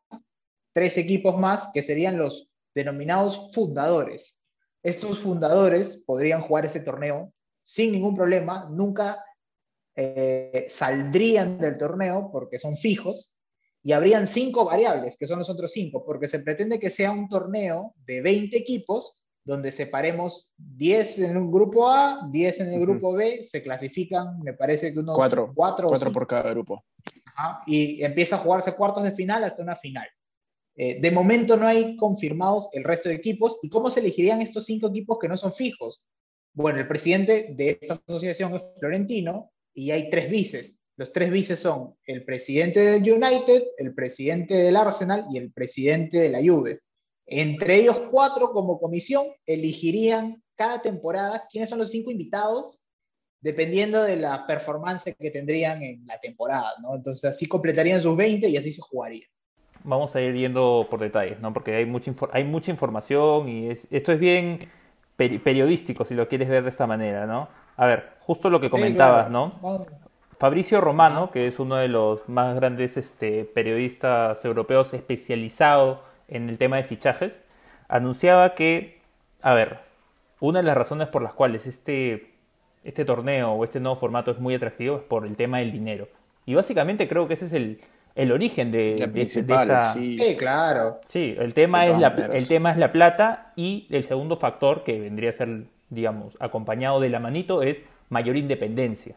[0.74, 4.40] tres equipos más que serían los denominados fundadores.
[4.82, 7.32] Estos fundadores podrían jugar ese torneo
[7.64, 9.24] sin ningún problema, nunca
[9.96, 13.38] eh, saldrían del torneo porque son fijos
[13.82, 17.30] y habrían cinco variables, que son los otros cinco, porque se pretende que sea un
[17.30, 23.14] torneo de 20 equipos donde separemos 10 en un grupo A, 10 en el grupo
[23.14, 26.84] B, se clasifican, me parece que unos cuatro, cuatro, cuatro por cada grupo.
[27.66, 30.08] y empieza a jugarse cuartos de final hasta una final.
[30.76, 33.60] Eh, de momento no hay confirmados el resto de equipos.
[33.62, 36.06] ¿Y cómo se elegirían estos cinco equipos que no son fijos?
[36.54, 40.80] Bueno, el presidente de esta asociación es Florentino y hay tres vices.
[40.96, 46.20] Los tres vices son el presidente del United, el presidente del Arsenal y el presidente
[46.20, 46.82] de la Juve.
[47.26, 52.84] Entre ellos cuatro, como comisión, elegirían cada temporada quiénes son los cinco invitados
[53.44, 56.96] dependiendo de la performance que tendrían en la temporada, ¿no?
[56.96, 59.26] Entonces así completarían sus 20 y así se jugaría.
[59.84, 61.52] Vamos a ir yendo por detalles, ¿no?
[61.52, 64.70] Porque hay mucha, hay mucha información y esto es bien
[65.18, 67.50] periodístico, si lo quieres ver de esta manera, ¿no?
[67.76, 69.60] A ver, justo lo que comentabas, ¿no?
[70.40, 76.58] Fabricio Romano, que es uno de los más grandes este, periodistas europeos especializado en el
[76.58, 77.42] tema de fichajes,
[77.88, 79.00] anunciaba que,
[79.42, 79.80] a ver,
[80.40, 82.34] una de las razones por las cuales este,
[82.84, 86.08] este torneo o este nuevo formato es muy atractivo es por el tema del dinero.
[86.46, 87.80] Y básicamente creo que ese es el,
[88.16, 89.94] el origen de, de, esta...
[89.94, 90.18] Sí.
[90.38, 91.00] claro.
[91.06, 95.00] Sí, el tema, es la, el tema es la plata y el segundo factor que
[95.00, 99.16] vendría a ser, digamos, acompañado de la manito es mayor independencia.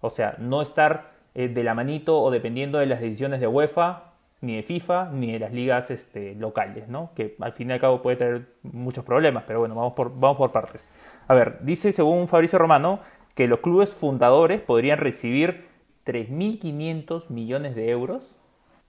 [0.00, 4.07] O sea, no estar eh, de la manito o dependiendo de las decisiones de UEFA,
[4.40, 7.10] ni de FIFA, ni de las ligas este, locales, ¿no?
[7.14, 10.36] Que al fin y al cabo puede tener muchos problemas, pero bueno, vamos por, vamos
[10.36, 10.86] por partes.
[11.26, 13.00] A ver, dice según Fabricio Romano
[13.34, 15.66] que los clubes fundadores podrían recibir
[16.06, 18.36] 3.500 millones de euros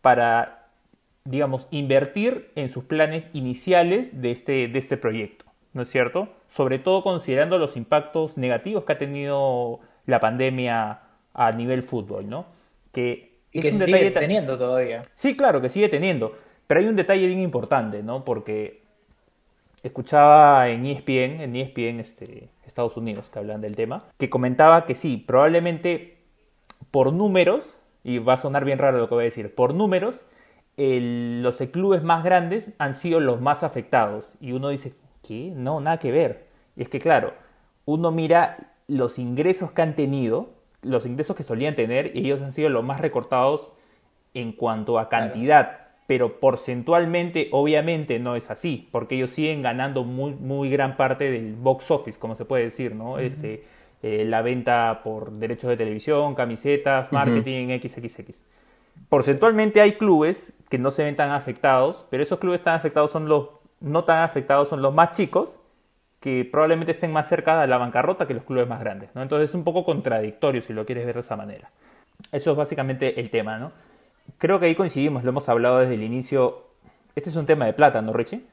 [0.02, 0.70] para,
[1.26, 6.30] digamos, invertir en sus planes iniciales de este, de este proyecto, ¿no es cierto?
[6.48, 11.02] Sobre todo considerando los impactos negativos que ha tenido la pandemia
[11.34, 12.46] a nivel fútbol, ¿no?
[12.92, 15.04] Que y que sigue teniendo todavía.
[15.16, 16.36] Sí, claro, que sigue teniendo.
[16.68, 18.24] Pero hay un detalle bien importante, ¿no?
[18.24, 18.84] Porque
[19.82, 24.94] escuchaba en ESPN, en ESPN este, Estados Unidos, que hablan del tema, que comentaba que
[24.96, 26.18] sí, probablemente
[26.92, 30.26] por números, y va a sonar bien raro lo que voy a decir, por números,
[30.78, 34.32] los clubes más grandes han sido los más afectados.
[34.40, 34.94] Y uno dice,
[35.28, 35.52] ¿qué?
[35.56, 36.48] No, nada que ver.
[36.76, 37.34] Y es que, claro,
[37.86, 40.52] uno mira los ingresos que han tenido,
[40.82, 43.74] los ingresos que solían tener, y ellos han sido los más recortados
[44.34, 45.88] en cuanto a cantidad.
[46.08, 51.56] Pero porcentualmente, obviamente, no es así, porque ellos siguen ganando muy, muy gran parte del
[51.56, 53.20] box office, como se puede decir, ¿no?
[53.20, 53.64] este,
[54.02, 58.44] eh, la venta por derechos de televisión, camisetas, marketing, XXX.
[59.08, 63.28] Porcentualmente hay clubes que no se ven tan afectados, pero esos clubes tan afectados son
[63.28, 63.50] los
[63.82, 65.60] no tan afectados son los más chicos
[66.20, 69.22] que probablemente estén más cerca de la bancarrota que los clubes más grandes, ¿no?
[69.22, 71.72] Entonces es un poco contradictorio si lo quieres ver de esa manera.
[72.32, 73.72] Eso es básicamente el tema, ¿no?
[74.38, 76.68] Creo que ahí coincidimos, lo hemos hablado desde el inicio.
[77.16, 78.46] Este es un tema de plata, ¿no, Richie?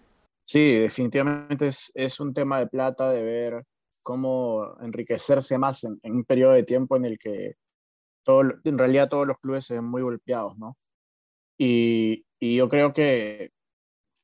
[0.45, 3.65] Sí, definitivamente es, un tema de plata, de ver
[4.03, 7.57] cómo enriquecerse más en, un periodo de tiempo en el que
[8.25, 10.77] todo, en realidad todos los clubes se ven muy golpeados, ¿no?
[11.59, 13.51] Y yo creo que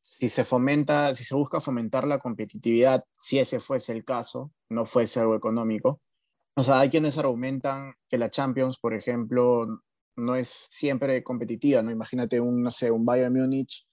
[0.03, 4.87] si se fomenta, si se busca fomentar la competitividad, si ese fuese el caso, no
[4.87, 6.01] fuese algo económico.
[6.55, 9.67] O sea, hay quienes argumentan que la Champions, por ejemplo,
[10.17, 11.91] no es siempre competitiva, ¿no?
[11.91, 13.87] Imagínate un, no sé, un Bayern Múnich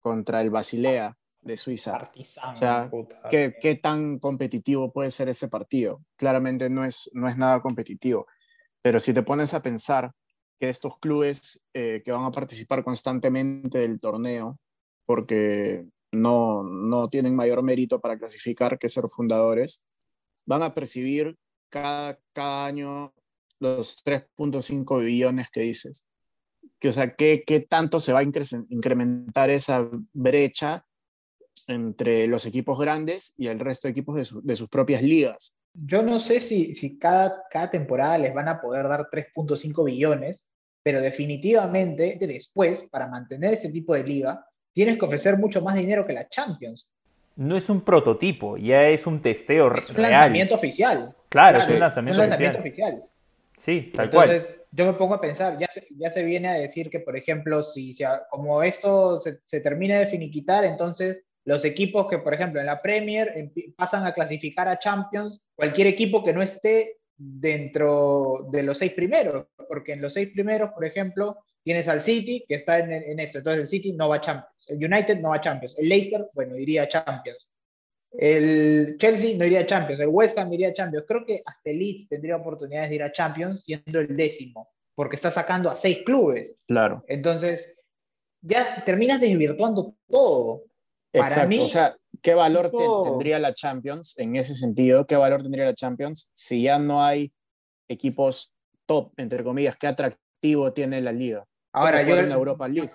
[0.00, 2.10] contra el Basilea de Suiza.
[2.50, 2.90] o sea,
[3.30, 6.02] ¿qué, ¿qué, tan competitivo puede ser ese partido?
[6.16, 8.26] Claramente no es, no es nada competitivo,
[8.80, 10.12] pero si te pones a pensar
[10.58, 14.58] que estos clubes eh, que van a participar constantemente del torneo,
[15.12, 19.82] porque no, no tienen mayor mérito para clasificar que ser fundadores,
[20.46, 21.36] van a percibir
[21.68, 23.12] cada, cada año
[23.60, 26.06] los 3.5 billones que dices.
[26.80, 30.86] Que, o sea, ¿qué, ¿qué tanto se va a incrementar esa brecha
[31.66, 35.54] entre los equipos grandes y el resto de equipos de, de sus propias ligas.
[35.74, 40.48] Yo no sé si, si cada, cada temporada les van a poder dar 3.5 billones,
[40.82, 46.06] pero definitivamente después, para mantener ese tipo de liga, tienes que ofrecer mucho más dinero
[46.06, 46.88] que la Champions.
[47.36, 51.14] No es un prototipo, ya es un testeo es un lanzamiento oficial.
[51.28, 53.04] Claro, es un lanzamiento, oficial.
[53.58, 56.90] Sí, tal Entonces, yo me pongo a pensar, ya se, ya se viene a decir
[56.90, 57.96] que, por ejemplo, si,
[58.28, 62.80] como esto se, se termina de finiquitar, entonces los equipos que, por ejemplo, en la
[62.80, 68.92] Premier pasan a clasificar a Champions, cualquier equipo que no esté dentro de los seis
[68.92, 73.38] primeros, porque en los seis primeros, por ejemplo, tienes al City, que está en, esto,
[73.38, 76.28] entonces el City no va a Champions, el United no va a Champions, el Leicester,
[76.34, 77.48] bueno, iría a Champions.
[78.12, 81.06] el Chelsea no iría a Champions, el West Ham iría a Champions.
[81.08, 85.16] Creo que hasta el Leeds tendría oportunidades de ir a Champions siendo el décimo, porque
[85.16, 86.54] está sacando a seis clubes.
[86.66, 87.04] Claro.
[87.08, 87.82] Entonces,
[88.42, 90.64] ya terminas desvirtuando todo.
[91.14, 91.64] Exacto.
[91.64, 92.70] o sea, ¿qué valor
[93.04, 95.06] tendría la Champions en ese sentido?
[95.06, 97.32] ¿Qué valor tendría la Champions si ya no hay
[97.88, 98.54] equipos
[98.86, 99.76] top, entre comillas?
[99.76, 101.46] ¿Qué atractivo tiene la liga?
[101.72, 102.16] Ahora, yo.
[102.16, 102.90] En Europa League.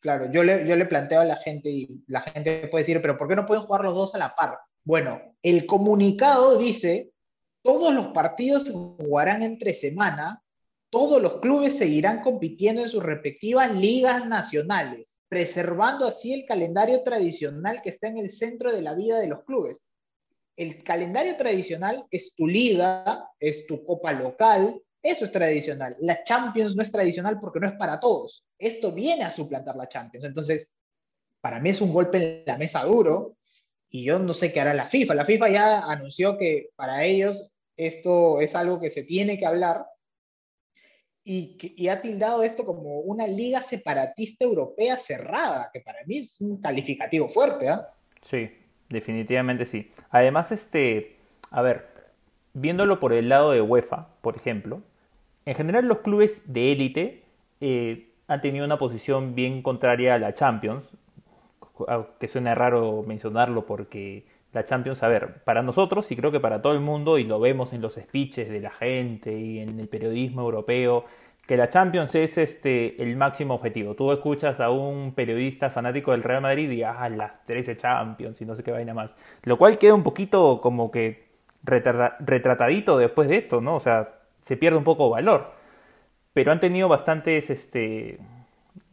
[0.00, 3.18] Claro, yo le, yo le planteo a la gente y la gente puede decir, pero
[3.18, 4.58] ¿por qué no pueden jugar los dos a la par?
[4.84, 7.10] Bueno, el comunicado dice,
[7.62, 10.42] todos los partidos se jugarán entre semana,
[10.90, 17.82] todos los clubes seguirán compitiendo en sus respectivas ligas nacionales, preservando así el calendario tradicional
[17.82, 19.82] que está en el centro de la vida de los clubes.
[20.56, 25.96] El calendario tradicional es tu liga, es tu copa local, eso es tradicional.
[26.00, 28.44] La Champions no es tradicional porque no es para todos.
[28.58, 30.24] Esto viene a suplantar la Champions.
[30.24, 30.76] Entonces,
[31.40, 33.36] para mí es un golpe en la mesa duro
[33.90, 35.14] y yo no sé qué hará la FIFA.
[35.14, 39.86] La FIFA ya anunció que para ellos esto es algo que se tiene que hablar
[41.30, 46.58] y, ha tildado esto como una liga separatista europea cerrada, que para mí es un
[46.58, 47.68] calificativo fuerte.
[47.68, 47.92] ¿ah?
[48.22, 48.50] Sí,
[48.88, 49.90] definitivamente sí.
[50.08, 51.18] Además, este,
[51.50, 51.86] a ver,
[52.54, 54.82] viéndolo por el lado de UEFA, por ejemplo,
[55.48, 57.24] en general los clubes de élite
[57.62, 60.92] eh, han tenido una posición bien contraria a la Champions,
[62.20, 66.60] que suena raro mencionarlo porque la Champions, a ver, para nosotros y creo que para
[66.60, 69.88] todo el mundo, y lo vemos en los speeches de la gente y en el
[69.88, 71.06] periodismo europeo,
[71.46, 73.94] que la Champions es este, el máximo objetivo.
[73.94, 78.44] Tú escuchas a un periodista fanático del Real Madrid y, ah, las 13 Champions y
[78.44, 79.14] no sé qué vaina más.
[79.44, 81.26] Lo cual queda un poquito como que
[81.62, 83.76] retratadito después de esto, ¿no?
[83.76, 85.52] O sea, se pierde un poco valor.
[86.32, 88.18] Pero han tenido bastantes, este,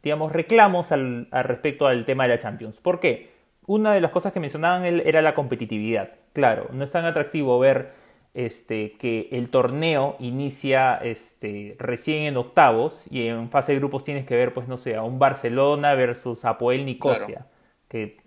[0.02, 2.80] digamos, reclamos al, respecto al tema de la Champions.
[2.82, 3.32] ¿Por qué?
[3.68, 6.12] Una de las cosas que mencionaban él era la competitividad.
[6.34, 7.94] Claro, no es tan atractivo ver
[8.34, 14.26] este, que el torneo inicia este, recién en octavos y en fase de grupos tienes
[14.26, 17.48] que ver, pues no sé, a un Barcelona versus Apoel Nicosia,
[17.88, 18.18] que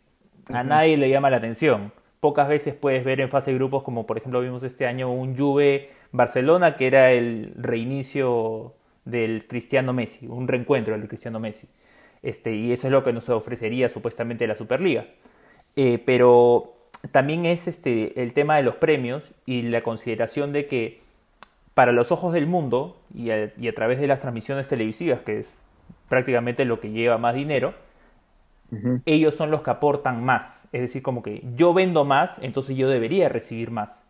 [0.48, 1.92] a nadie le llama la atención.
[2.20, 5.36] Pocas veces puedes ver en fase de grupos, como por ejemplo vimos este año un
[5.36, 11.68] Juve Barcelona, que era el reinicio del Cristiano Messi, un reencuentro del Cristiano Messi.
[12.22, 15.06] Este, y eso es lo que nos ofrecería supuestamente la Superliga.
[15.76, 16.74] Eh, pero
[17.12, 21.00] también es este, el tema de los premios y la consideración de que
[21.74, 25.38] para los ojos del mundo y a, y a través de las transmisiones televisivas, que
[25.38, 25.54] es
[26.08, 27.74] prácticamente lo que lleva más dinero,
[29.06, 30.68] ellos son los que aportan más.
[30.72, 34.02] Es decir, como que yo vendo más, entonces yo debería recibir más.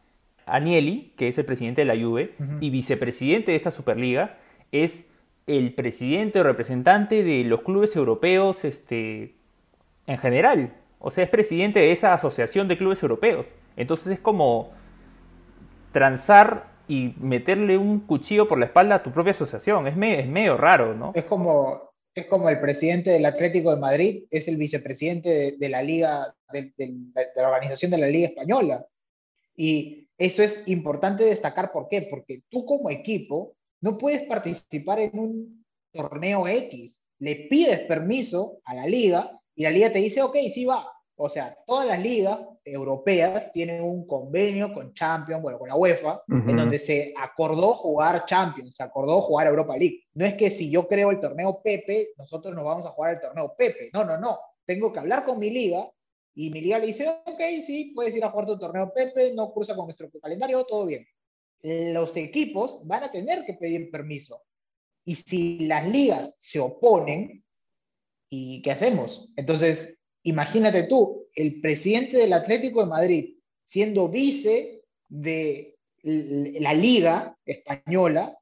[0.51, 4.39] Anieli, que es el presidente de la Juve y vicepresidente de esta Superliga,
[4.73, 5.09] es
[5.47, 9.35] el presidente o representante de los clubes europeos este,
[10.07, 10.75] en general.
[10.99, 13.47] O sea, es presidente de esa asociación de clubes europeos.
[13.77, 14.73] Entonces es como
[15.93, 19.87] transar y meterle un cuchillo por la espalda a tu propia asociación.
[19.87, 21.13] Es medio, es medio raro, ¿no?
[21.15, 25.83] Es como, es como el presidente del Atlético de Madrid, es el vicepresidente de, la
[25.83, 26.73] Liga, de,
[27.37, 28.87] la organización de la Liga Española.
[29.57, 32.03] Y eso es importante destacar, ¿por qué?
[32.03, 37.01] Porque tú como equipo no puedes participar en un torneo X.
[37.21, 40.87] Le pides permiso a la liga y la liga te dice, ok, sí va.
[41.21, 46.23] O sea, todas las ligas europeas tienen un convenio con Champions, bueno, con la UEFA,
[46.29, 50.05] en donde se acordó jugar Champions, se acordó jugar Europa League.
[50.15, 53.21] No es que si yo creo el torneo Pepe, nosotros nos vamos a jugar el
[53.21, 53.91] torneo Pepe.
[53.93, 54.39] No, no, no.
[54.65, 55.91] Tengo que hablar con mi liga
[56.41, 59.53] y mi liga le dice, ok, sí, puedes ir a jugar tu torneo Pepe, no
[59.53, 61.05] cruza con nuestro calendario, todo bien.
[61.63, 64.45] Los equipos van a tener que pedir permiso.
[65.05, 67.45] Y si las ligas se oponen,
[68.31, 69.33] ¿y qué hacemos?
[69.35, 78.39] Entonces, imagínate tú, el presidente del Atlético de Madrid, siendo vice de la liga española,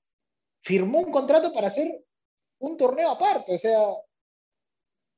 [0.60, 2.04] firmó un contrato para hacer
[2.58, 3.54] un torneo aparte.
[3.54, 3.86] O sea,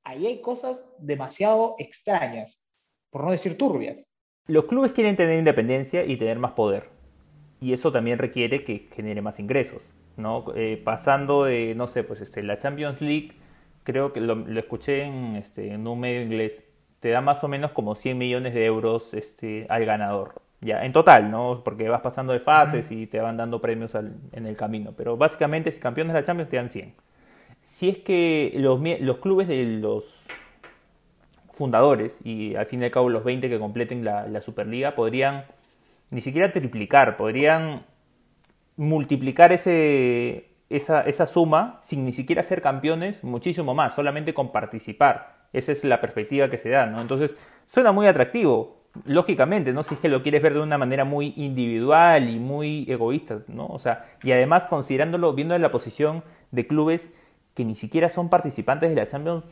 [0.04, 2.66] ahí hay cosas demasiado extrañas
[3.10, 4.10] por no decir turbias.
[4.46, 6.84] Los clubes quieren tener independencia y tener más poder.
[7.60, 9.82] Y eso también requiere que genere más ingresos.
[10.18, 10.44] ¿no?
[10.54, 13.32] Eh, pasando de, no sé, pues este, la Champions League,
[13.84, 16.64] creo que lo, escuché en, este, en un medio inglés,
[17.00, 20.42] te da más o menos como 100 millones de euros este, al ganador.
[20.60, 21.62] Ya, en total, ¿no?
[21.64, 24.92] Porque vas pasando de fases y te van dando premios en el camino.
[24.96, 26.94] Pero básicamente, si campeones de la Champions, te dan 100.
[27.62, 30.26] Si es que los, los clubes de los
[31.58, 35.44] fundadores y al fin y al cabo los 20 que completen la, Superliga podrían
[36.10, 37.82] ni siquiera triplicar, podrían
[38.76, 45.36] multiplicar ese, esa, esa, suma sin ni siquiera ser campeones muchísimo más, solamente con participar.
[45.52, 47.00] Esa es la perspectiva que se da, ¿no?
[47.00, 47.34] Entonces,
[47.66, 48.78] suena muy atractivo.
[49.04, 49.82] lógicamente, ¿no?
[49.82, 53.66] Si es que lo quieres ver de una manera muy individual y muy egoísta, ¿no?
[53.66, 57.10] O sea, y además considerándolo, viendo la posición de clubes
[57.54, 59.44] que ni siquiera son participantes de la Champions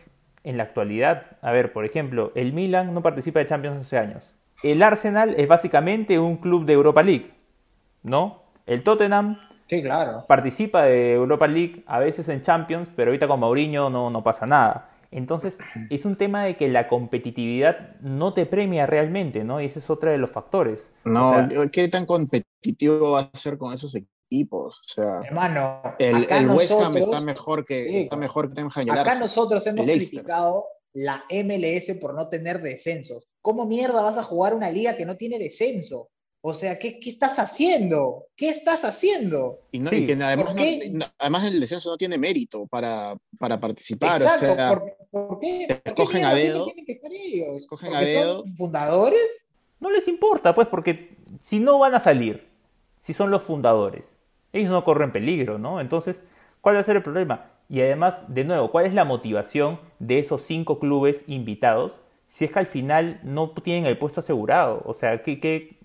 [0.47, 1.37] en la actualidad.
[1.43, 4.35] A ver, por ejemplo, el Milan no participa de Champions hace años.
[4.63, 7.33] El Arsenal es básicamente un club de Europa League,
[8.03, 8.43] ¿no?
[8.67, 10.25] El Tottenham Sí, claro.
[10.29, 14.47] participa de Europa League, a veces en Champions, pero ahorita con Mourinho no, no pasa
[14.47, 14.91] nada.
[15.11, 15.59] Entonces,
[15.91, 19.61] es un tema de que la competitividad no te premia realmente, ¿no?
[19.61, 20.91] Y ese es otro de los factores.
[21.05, 24.16] No, O sea, ¿qué tan competitivo va a ser con esos equipos?
[24.31, 29.19] O sea, Hermano, el, el West Ham está mejor que Sí, está mejor que Acá
[29.19, 33.29] nosotros hemos criticado la MLS por no tener descensos.
[33.43, 36.09] ¿Cómo mierda vas a jugar una liga que no tiene descenso?
[36.41, 38.27] O sea, ¿qué, qué estás haciendo?
[38.37, 39.59] ¿Qué estás haciendo?
[39.73, 39.97] Y, no, Sí.
[39.97, 40.91] y que además, ¿Por no- qué?
[40.93, 44.23] no- además el descenso no tiene mérito para, para participar.
[44.23, 45.67] Exacto, o sea, ¿por, por qué?
[45.69, 47.57] ¿Por qué escogen a dedo, tienen que estar ellos?
[47.57, 48.39] escogen ¿Porque a dedo.
[48.43, 49.43] son fundadores?
[49.81, 52.49] no les importa, pues, porque si no van a salir,
[53.03, 54.16] si son los fundadores,
[54.53, 55.81] ellos no corren peligro, ¿no?
[55.81, 56.23] Entonces,
[56.61, 57.47] ¿cuál va a ser el problema?
[57.69, 62.53] Y además, de nuevo, ¿cuál es la motivación de esos cinco clubes invitados si es
[62.53, 64.83] que al final no tienen el puesto asegurado?
[64.85, 65.79] O sea, ¿qué,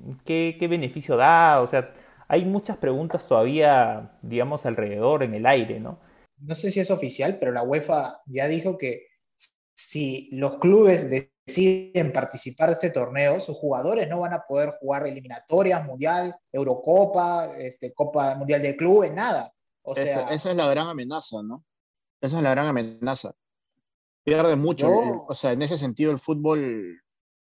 [0.70, 1.62] beneficio da?
[1.62, 1.94] O sea,
[2.28, 6.00] hay muchas preguntas todavía, digamos, alrededor, en el aire, ¿no?
[6.40, 9.11] No sé si es oficial, pero la UEFA ya dijo que
[9.88, 15.08] si los clubes deciden participar de ese torneo, sus jugadores no van a poder jugar
[15.08, 19.52] eliminatorias, mundial, Eurocopa, este, Copa Mundial de Clubes, nada.
[19.84, 21.64] O esa, sea, esa es la gran amenaza, ¿no?
[22.22, 23.34] Esa es la gran amenaza.
[24.24, 24.88] Pierde mucho.
[24.90, 27.02] Yo- el- o sea, en ese sentido, el fútbol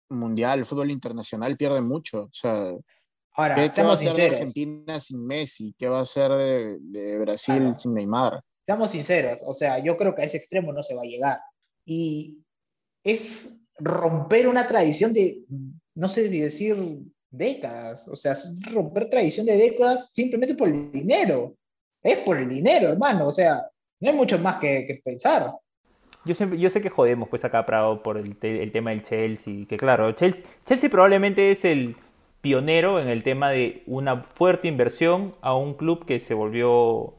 [0.10, 2.24] mundial, el fútbol internacional pierde mucho.
[2.24, 2.74] O sea,
[3.34, 4.28] ahora, ¿qué, qué va a ser de.
[4.28, 5.74] Argentina sin Messi?
[5.78, 7.74] ¿Qué va a ser de, de Brasil Claro.
[7.74, 8.42] sin Neymar?
[8.66, 11.40] Seamos sinceros, o sea, yo creo que a ese extremo no se va a llegar.
[11.89, 12.43] Y
[13.04, 15.45] es romper una tradición de,
[15.95, 16.76] no sé si decir
[17.30, 18.36] décadas, o sea,
[18.71, 21.56] romper tradición de décadas simplemente por el dinero.
[22.04, 23.65] Es por el dinero, hermano, o sea,
[24.02, 25.54] no hay mucho más que, pensar.
[26.26, 29.65] Yo, siempre, yo sé que jodemos pues acá Prado por el, el tema del Chelsea,
[29.67, 31.95] que claro, Chelsea, Chelsea probablemente es el
[32.41, 37.15] pionero en el tema de una fuerte inversión a un club que se volvió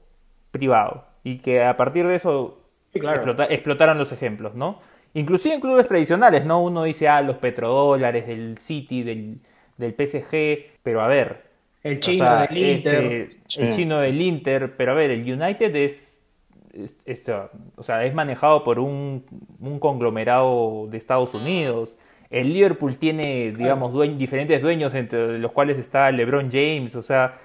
[0.50, 2.62] privado y que a partir de eso
[2.98, 3.16] Sí, claro.
[3.22, 4.80] explota- explotaron los ejemplos, ¿no?
[5.14, 6.62] Inclusive en clubes tradicionales, ¿no?
[6.62, 9.38] Uno dice, ah, los petrodólares del City, del,
[9.76, 11.44] del PSG, pero a ver,
[11.82, 12.94] El o chino sea, del Inter.
[12.94, 13.68] este, el Sí.
[13.76, 16.20] chino del Inter, pero a ver, el United es,
[16.74, 17.28] es- es,
[17.76, 19.24] o sea, es manejado por un,
[19.61, 21.94] un conglomerado de Estados Unidos.
[22.30, 26.94] El Liverpool tiene, digamos, diferentes dueños, entre los cuales está LeBron James.
[26.94, 27.38] O sea,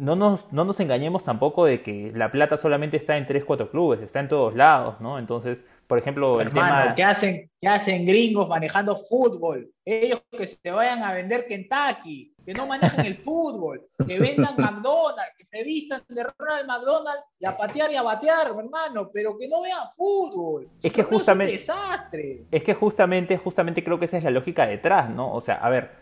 [0.00, 3.70] no nos, no nos engañemos tampoco de que la plata solamente está en 3, 4
[3.70, 5.18] clubes, está en todos lados, ¿no?
[5.18, 6.94] Entonces, por ejemplo, el Hermano, tema...
[6.94, 9.68] ¿qué hacen, ¿qué hacen gringos manejando fútbol?
[9.84, 15.34] Ellos que se vayan a vender Kentucky, que no manejen el fútbol, que vendan McDonald's,
[15.36, 19.48] que se vistan de Ronald McDonald y a patear y a batear, hermano, pero que
[19.48, 20.66] no vean fútbol.
[20.82, 22.44] Es que justamente- un desastre.
[22.50, 25.30] Es que justamente, justamente creo que esa es la lógica detrás, ¿no?
[25.34, 25.99] O sea, a ver,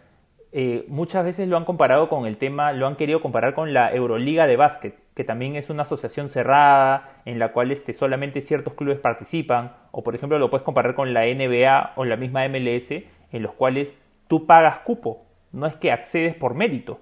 [0.50, 3.92] eh, muchas veces lo han comparado con el tema, lo han querido comparar con la
[3.92, 8.72] Euroliga de básquet, que también es una asociación cerrada en la cual este, solamente ciertos
[8.74, 12.90] clubes participan, o por ejemplo lo puedes comparar con la NBA o la misma MLS,
[12.90, 13.94] en los cuales
[14.26, 17.00] tú pagas cupo, no es que accedes por mérito.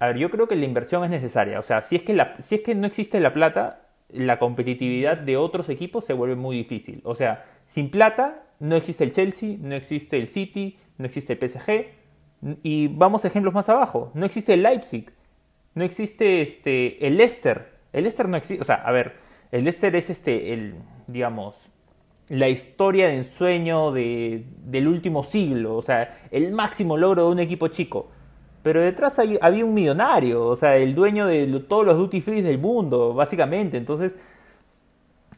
[0.00, 2.34] A ver, yo creo que la inversión es necesaria, o sea, si es que, la,
[2.40, 6.56] si es que no existe la plata, la competitividad de otros equipos se vuelve muy
[6.56, 7.00] difícil.
[7.04, 11.48] O sea, sin plata no existe el Chelsea, no existe el City, no existe el
[11.48, 12.01] PSG.
[12.62, 14.10] Y vamos a ejemplos más abajo.
[14.14, 15.10] No existe el Leipzig,
[15.74, 17.72] no existe este, el Leicester.
[17.92, 18.60] El Leicester no existe.
[18.62, 19.14] O sea, a ver,
[19.52, 20.74] el Leicester es este, el,
[21.06, 21.68] digamos,
[22.28, 25.76] la historia de ensueño de, del último siglo.
[25.76, 28.08] O sea, el máximo logro de un equipo chico.
[28.62, 32.42] Pero detrás hay- había un millonario, o sea, el dueño de todos los duty free
[32.42, 33.76] del mundo, básicamente.
[33.76, 34.14] Entonces,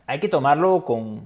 [0.07, 1.23] hay que tomarlo con,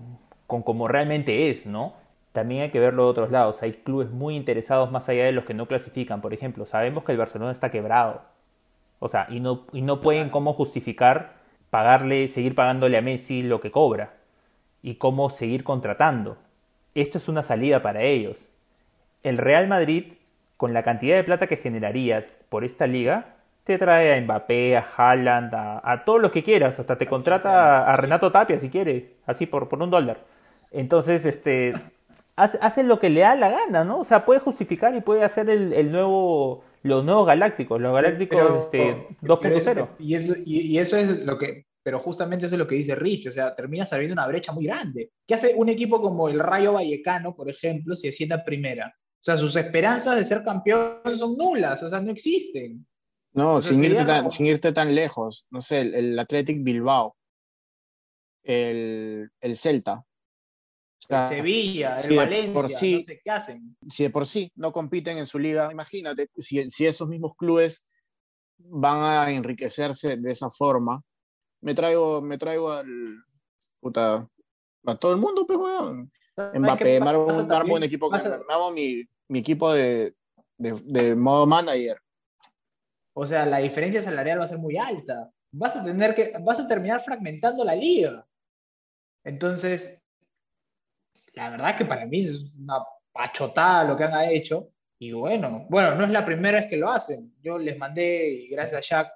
[0.46, 1.94] con como realmente es, ¿no?
[2.38, 3.64] También hay que verlo de otros lados.
[3.64, 6.20] Hay clubes muy interesados más allá de los que no clasifican.
[6.20, 8.22] Por ejemplo, sabemos que el Barcelona está quebrado.
[9.00, 11.32] O sea, y no, y no pueden cómo justificar
[11.70, 14.14] pagarle, seguir pagándole a Messi lo que cobra.
[14.82, 16.36] Y cómo seguir contratando.
[16.94, 18.36] Esto es una salida para ellos.
[19.24, 20.12] El Real Madrid,
[20.56, 23.34] con la cantidad de plata que generaría por esta liga,
[23.64, 26.78] te trae a Mbappé, a Haaland, a, a todos los que quieras.
[26.78, 30.18] Hasta te contrata a, a Renato Tapia si quiere, así por, por un dólar.
[30.70, 31.74] Entonces, este,
[32.38, 34.00] hace, hace lo que le da la gana, ¿no?
[34.00, 38.38] O sea, puede justificar y puede hacer el, el nuevo, los nuevos galácticos, los galácticos
[38.38, 39.58] Pero- este, pero 2.0.
[39.58, 42.74] eso- y, eso, y, y eso es lo que, pero justamente eso es lo que
[42.76, 45.10] dice Rich, o sea, termina saliendo una brecha muy grande.
[45.26, 48.94] ¿Qué hace un equipo como el Rayo Vallecano, por ejemplo, si asciende a primera?
[48.96, 52.86] O sea, sus esperanzas de ser campeón son nulas, o sea, no existen.
[53.32, 55.46] No, sin, irte tan, sin irte tan lejos.
[55.50, 57.14] No sé, el, el Athletic Bilbao,
[58.42, 60.04] el, el Celta.
[61.08, 63.76] El Sevilla, el Valencia, por sí, no sé qué hacen.
[63.88, 67.86] Si de por sí no compiten en su liga, imagínate, si, si esos mismos clubes
[68.58, 71.02] van a enriquecerse de esa forma,
[71.62, 72.86] me traigo, me traigo al,
[73.80, 74.28] puta,
[74.84, 76.10] a todo el mundo, pues, weón.
[76.54, 80.14] Mbappé, me armo un equipo, me armo mi, mi equipo de,
[80.56, 82.00] de, de modo manager
[83.20, 85.28] o sea, la diferencia salarial va a ser muy alta.
[85.50, 88.24] Vas a tener que, vas a terminar fragmentando la liga.
[89.24, 90.00] Entonces,
[91.38, 92.82] la verdad que para mí es una
[93.12, 94.70] pachotada lo que han hecho.
[94.98, 97.32] Y bueno, bueno, no es la primera vez que lo hacen.
[97.40, 99.12] Yo les mandé, y gracias a Jacques,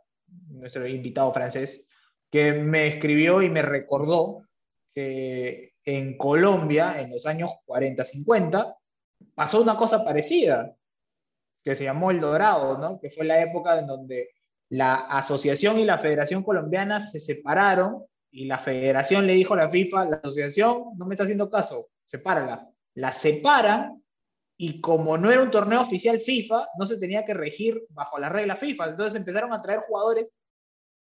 [0.50, 1.88] nuestro invitado francés,
[2.30, 4.46] que me escribió y me recordó
[4.94, 8.76] que en Colombia, en los años 40-50,
[9.34, 10.76] pasó una cosa parecida
[11.64, 13.00] que se llamó El Dorado, ¿no?
[13.00, 14.30] que fue la época en donde
[14.68, 19.70] la asociación y la federación colombiana se separaron y la federación le dijo a la
[19.70, 22.68] FIFA, la asociación no me está haciendo caso, sepárala.
[22.94, 24.02] La separan
[24.58, 28.28] y como no era un torneo oficial FIFA, no se tenía que regir bajo la
[28.28, 28.90] regla FIFA.
[28.90, 30.30] Entonces empezaron a traer jugadores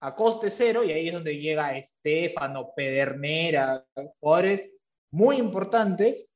[0.02, 3.84] a coste cero y ahí es donde llega Estefano, Pedernera,
[4.20, 4.76] jugadores
[5.12, 6.30] muy importantes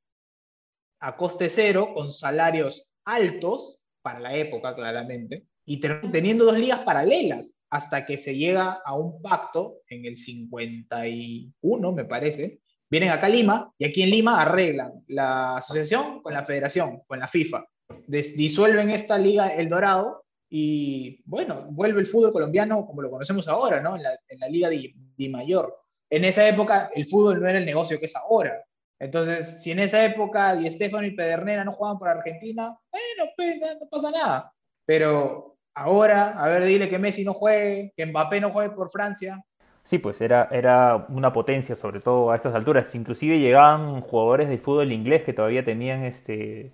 [0.99, 7.55] a coste cero, con salarios altos, para la época claramente, y teniendo dos ligas paralelas
[7.69, 12.61] hasta que se llega a un pacto en el 51, me parece.
[12.89, 17.19] Vienen acá a Lima y aquí en Lima arreglan la asociación con la federación, con
[17.19, 17.65] la FIFA.
[18.07, 23.81] disuelven esta liga El Dorado y bueno, vuelve el fútbol colombiano como lo conocemos ahora,
[23.81, 23.97] ¿no?
[23.97, 25.75] En la, liga de, de mayor.
[26.09, 28.63] En esa época el fútbol no era el negocio que es ahora.
[28.99, 33.59] Entonces, si en esa época Di Stefano y Pedernera no jugaban por Argentina, bueno, pues,
[33.59, 34.53] no pasa nada.
[34.85, 39.43] Pero ahora, a ver, dile que Messi no juegue, que Mbappé no juegue por Francia.
[39.87, 42.93] Sí, pues era, era una potencia, sobre todo a estas alturas.
[42.93, 46.73] Inclusive llegaban jugadores de fútbol inglés que todavía tenían este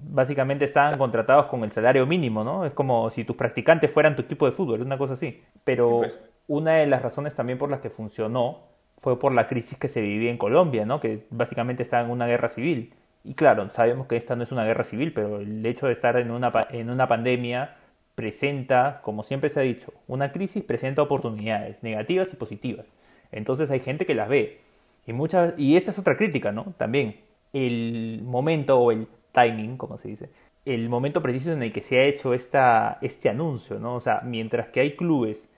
[0.00, 2.64] básicamente estaban contratados con el salario mínimo, ¿no?
[2.64, 5.44] Es como si tus practicantes fueran tu equipo de fútbol, una cosa así.
[5.62, 6.28] Pero pues.
[6.48, 8.62] una de las razones también por las que funcionó
[8.98, 10.98] fue por la crisis que se vivía en Colombia, ¿no?
[10.98, 12.94] que básicamente estaba en una guerra civil.
[13.22, 16.16] Y claro, sabemos que esta no es una guerra civil, pero el hecho de estar
[16.16, 17.76] en una, en una pandemia
[18.14, 22.86] presenta, como siempre se ha dicho, una crisis presenta oportunidades negativas y positivas.
[23.32, 24.60] Entonces hay gente que las ve.
[25.06, 26.74] Y, muchas, y esta es otra crítica, ¿no?
[26.78, 27.16] También
[27.52, 30.30] el momento o el timing, como se dice,
[30.64, 33.96] el momento preciso en el que se ha hecho esta, este anuncio, ¿no?
[33.96, 35.48] O sea, mientras que hay clubes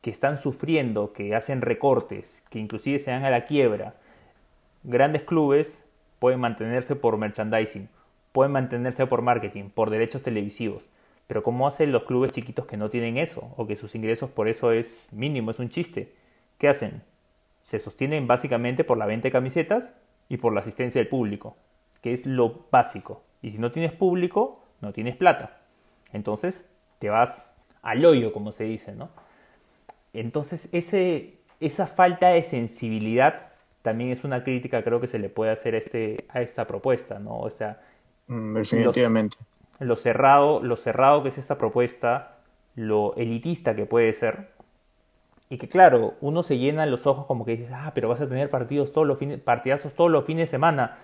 [0.00, 3.94] que están sufriendo, que hacen recortes, que inclusive se dan a la quiebra,
[4.82, 5.82] grandes clubes
[6.18, 7.88] pueden mantenerse por merchandising,
[8.32, 10.88] pueden mantenerse por marketing, por derechos televisivos.
[11.26, 13.54] Pero ¿cómo hacen los clubes chiquitos que no tienen eso?
[13.56, 16.14] O que sus ingresos por eso es mínimo, es un chiste.
[16.58, 17.02] ¿Qué hacen?
[17.62, 19.90] Se sostienen básicamente por la venta de camisetas
[20.28, 21.56] y por la asistencia del público,
[22.02, 23.22] que es lo básico.
[23.42, 25.60] Y si no tienes público, no tienes plata.
[26.12, 26.64] Entonces
[26.98, 27.50] te vas
[27.82, 29.10] al hoyo, como se dice, ¿no?
[30.12, 33.48] Entonces ese, esa falta de sensibilidad
[33.82, 37.18] también es una crítica creo que se le puede hacer a, este, a esta propuesta,
[37.18, 37.38] ¿no?
[37.38, 37.82] O sea,
[38.28, 39.36] mm, definitivamente.
[39.80, 42.38] Lo, cerrado, lo cerrado que es esta propuesta,
[42.74, 44.50] lo elitista que puede ser,
[45.50, 48.28] y que claro, uno se llena los ojos como que dices, ah, pero vas a
[48.28, 50.96] tener partidos todos los fines, partidazos todos los fines de semana.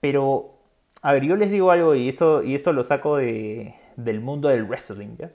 [0.00, 0.54] Pero,
[1.02, 4.48] a ver, yo les digo algo y esto, y esto lo saco de, del mundo
[4.48, 5.30] del wrestling, ¿ya?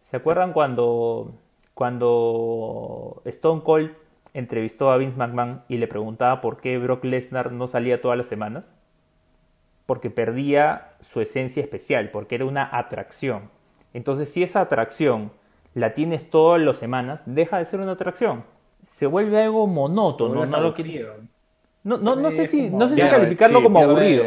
[0.00, 1.34] ¿Se acuerdan cuando
[1.80, 3.92] cuando Stone Cold
[4.34, 8.26] entrevistó a Vince McMahon y le preguntaba por qué Brock Lesnar no salía todas las
[8.26, 8.70] semanas,
[9.90, 13.50] porque perdía su esencia especial, porque era una atracción.
[13.92, 15.32] Entonces, si esa atracción
[15.74, 18.44] la tienes todas las semanas, deja de ser una atracción.
[18.84, 20.32] Se vuelve algo monótono.
[20.32, 20.58] No, no,
[21.82, 24.26] no, no, no, sé si, no sé si calificarlo como aburrido.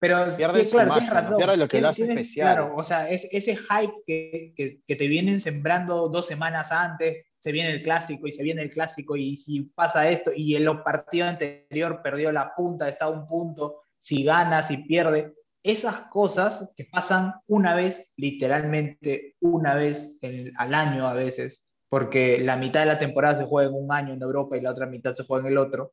[0.00, 1.40] Pero pierde claro, tienes razón.
[1.56, 2.56] lo que lo hace especial.
[2.56, 7.52] Claro, o sea, es, ese hype que, que, te vienen sembrando dos semanas antes, se
[7.52, 10.82] viene el clásico y se viene el clásico y si pasa esto y en el
[10.82, 16.72] partido anterior perdió la punta, está a un punto, si gana, si pierde, esas cosas
[16.76, 20.18] que pasan una vez, literalmente una vez
[20.56, 24.14] al año a veces, porque la mitad de la temporada se juega en un año
[24.14, 25.92] en Europa y la otra mitad se juega en el otro,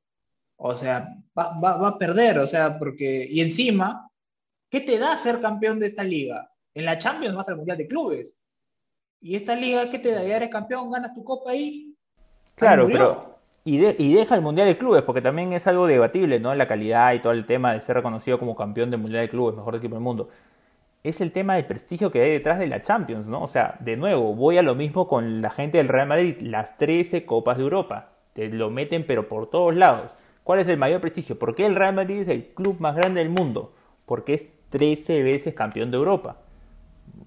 [0.58, 3.28] o sea, va, va, a perder, o sea, porque...
[3.30, 4.10] Y encima,
[4.70, 6.50] ¿qué te da ser campeón de esta liga?
[6.74, 8.38] En la Champions vas al Mundial de Clubes.
[9.22, 10.24] ¿Y esta liga qué te da?
[10.24, 11.94] Ya eres campeón, ganas tu copa ahí.
[12.56, 13.35] Claro, pero,
[13.68, 16.54] y, y, deja el Mundial de Clubes, porque también es algo debatible, ¿no?
[16.54, 19.56] La calidad y todo el tema de ser reconocido como campeón del Mundial de Clubes,
[19.56, 20.30] mejor equipo del mundo.
[21.04, 23.42] Es el tema del prestigio que hay detrás de la Champions, ¿no?
[23.42, 26.78] O sea, de nuevo, voy a lo mismo con la gente del Real Madrid, las
[26.78, 28.12] 13 Copas de Europa.
[28.34, 30.16] Te lo meten, pero por todos lados.
[30.44, 31.40] ¿Cuál es el mayor prestigio?
[31.40, 33.74] ¿Por qué el Real Madrid es el club más grande del mundo?
[34.06, 36.38] Porque es 13 veces campeón de Europa.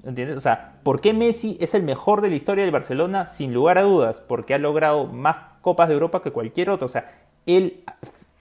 [0.04, 0.36] ¿Entiendes?
[0.36, 3.26] O sea, ¿por qué Messi es el mejor de la historia del Barcelona?
[3.26, 5.36] Sin lugar a dudas, porque ha logrado más
[5.68, 6.86] Copas de Europa que cualquier otro.
[6.86, 7.12] O sea,
[7.44, 7.84] él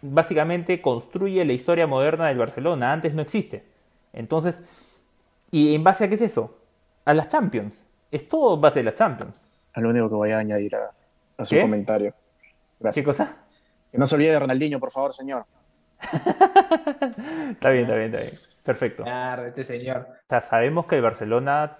[0.01, 2.93] básicamente construye la historia moderna del Barcelona.
[2.93, 3.65] Antes no existe.
[4.13, 4.63] Entonces,
[5.51, 6.57] ¿y en base a qué es eso?
[7.03, 7.83] A las Champions.
[8.11, 9.35] Es todo en base a las Champions.
[9.75, 12.13] Es lo único que voy a añadir a, su comentario.
[12.79, 13.03] Gracias.
[13.03, 13.35] ¿Qué cosa?
[13.91, 15.43] Que no se olvide de Ronaldinho, por favor, señor.
[17.51, 18.31] está bien, está bien, está bien.
[18.63, 19.03] Perfecto.
[19.45, 20.07] este señor.
[20.09, 21.75] O sea, sabemos que el Barcelona,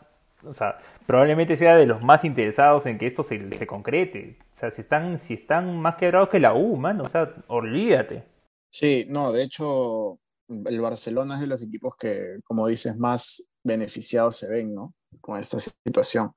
[0.47, 4.37] o sea, probablemente sea de los más interesados en que esto se, se concrete.
[4.53, 8.23] O sea, si están, si están más quebrados que la U, man, o sea, olvídate.
[8.71, 14.37] Sí, no, de hecho, el Barcelona es de los equipos que, como dices, más beneficiados
[14.37, 14.93] se ven, ¿no?
[15.21, 16.31] Con esta situación.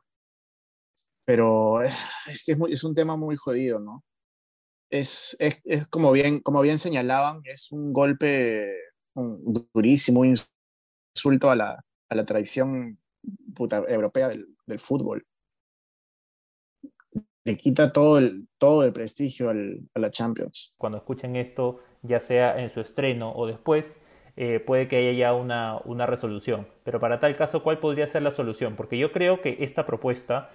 [1.25, 4.05] Pero es que es, es un tema muy jodido, ¿no?
[4.91, 8.75] es, es, es, como, bien, como bien señalaban, es un golpe
[9.15, 10.35] durísimo, un
[11.15, 12.99] insulto a la, a la tradición
[13.55, 15.25] puta, europea del, del, fútbol.
[17.45, 20.75] Le quita todo el, todo el prestigio al, a la Champions.
[20.77, 23.99] Cuando escuchen esto, ya sea en su estreno o después,
[24.37, 26.69] eh, puede que haya ya una, una resolución.
[26.85, 28.77] Pero para tal caso, ¿cuál podría ser la solución?
[28.77, 30.51] Porque yo creo que esta propuesta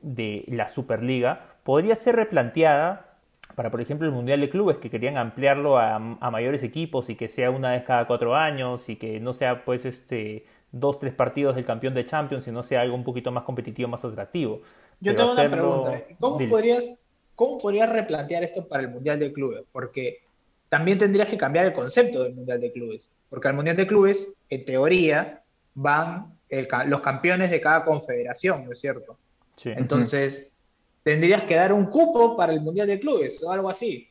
[0.00, 3.12] de la Superliga podría ser replanteada
[3.54, 7.28] para, por ejemplo, el Mundial de Clubes, que querían ampliarlo a, mayores equipos y que
[7.28, 11.54] sea una vez cada cuatro años y que no sea, pues, este dos, tres partidos
[11.54, 14.62] del campeón de Champions, sino sea algo un poquito más competitivo, más atractivo.
[15.00, 16.02] Yo tengo una pregunta.
[16.18, 16.98] ¿Cómo podrías,
[17.34, 19.64] ¿Cómo podrías replantear esto para el Mundial de Clubes?
[19.70, 20.22] Porque
[20.68, 23.10] también tendrías que cambiar el concepto del Mundial de Clubes.
[23.28, 25.42] Porque al Mundial de Clubes, en teoría,
[25.74, 26.38] van
[26.86, 29.18] los campeones de cada confederación, ¿no es cierto?
[29.56, 29.70] Sí.
[29.74, 30.54] Entonces,
[31.02, 34.08] tendrías que dar un cupo para el Mundial de Clubes o algo así.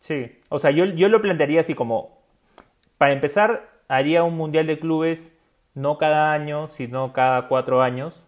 [0.00, 2.20] Sí, o sea, yo, yo lo plantearía así como,
[2.98, 5.32] para empezar, haría un Mundial de Clubes
[5.76, 8.26] no cada año, sino cada cuatro años,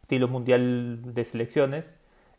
[0.00, 1.96] estilo Mundial de Selecciones,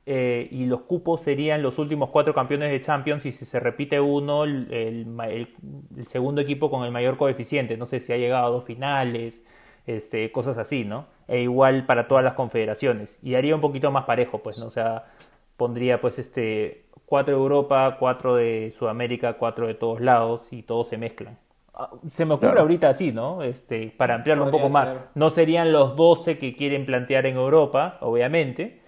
[0.07, 3.99] eh, y los cupos serían los últimos cuatro campeones de Champions y si se repite
[3.99, 8.49] uno, el, el, segundo equipo con el mayor coeficiente, no sé si ha llegado a
[8.49, 9.43] dos finales,
[9.85, 11.05] este, cosas así, ¿no?
[11.27, 13.17] E igual para todas las confederaciones.
[13.21, 14.67] Y haría un poquito más parejo, pues, ¿no?
[14.67, 15.05] O sea,
[15.55, 20.87] pondría pues este cuatro de Europa, cuatro de Sudamérica, cuatro de todos lados y todos
[20.87, 21.37] se mezclan.
[21.80, 23.43] Ah, se me ocurre ahorita así, ¿no?
[23.43, 24.91] Este, para ampliarlo un poco más.
[25.13, 28.82] No serían los 12 que quieren plantear en Europa, obviamente.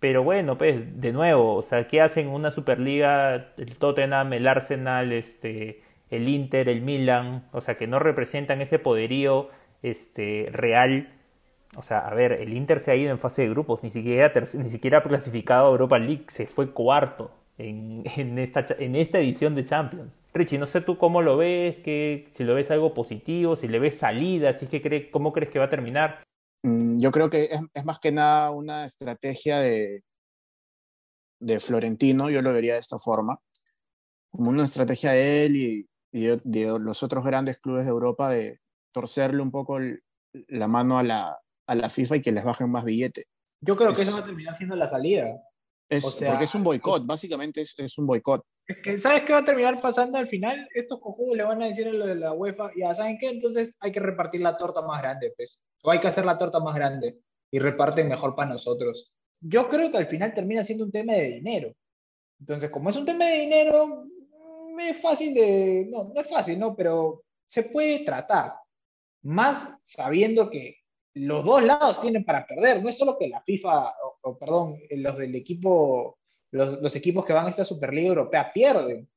[0.00, 3.52] Pero bueno, pues, de nuevo, o sea, ¿qué hacen una Superliga?
[3.58, 8.78] El Tottenham, el Arsenal, este, el Inter, el Milan, o sea, que no representan ese
[8.78, 9.50] poderío
[9.82, 11.12] este, real.
[11.76, 14.32] O sea, a ver, el Inter se ha ido en fase de grupos, ni siquiera,
[14.54, 19.18] ni siquiera ha clasificado a Europa League, se fue cuarto en, en, esta, en esta
[19.18, 20.12] edición de Champions.
[20.32, 23.78] Richie, no sé tú cómo lo ves, que, si lo ves algo positivo, si le
[23.78, 26.24] ves salida, si que cree, cómo crees que va a terminar.
[26.62, 30.02] Mm, yo creo que es, es, más que nada una estrategia de,
[31.40, 33.38] de Florentino, yo lo vería de esta forma,
[34.30, 38.58] como una estrategia de él y, y de los otros grandes clubes de Europa de,
[38.94, 39.78] torcerle un poco
[40.48, 43.26] la mano a la, a la FIFA y que les bajen más billete.
[43.60, 45.42] Yo creo que eso va a terminar siendo la salida.
[45.88, 48.44] Es, porque es un boicot, básicamente es, es, un boicot.
[48.66, 50.66] Es que, ¿sabes qué va a terminar pasando al final?
[50.74, 53.76] Estos cojudos le van a decir a lo de la UEFA, ya saben qué, entonces
[53.80, 55.60] hay que repartir la torta más grande, pues.
[55.82, 57.18] O hay que hacer la torta más grande
[57.50, 59.12] y reparten mejor para nosotros.
[59.40, 61.74] Yo creo que al final termina siendo un tema de dinero.
[62.40, 65.86] Entonces, como es un tema de dinero, mm, es fácil de.
[65.90, 66.74] No, no es fácil, ¿no?
[66.74, 68.54] Pero se puede tratar
[69.22, 70.78] más sabiendo que
[71.14, 72.82] los dos lados tienen para perder.
[72.82, 76.18] No es solo que la FIFA, o, perdón, los del equipo,
[76.50, 79.08] los, equipos que van a esta Superliga Europea pierden.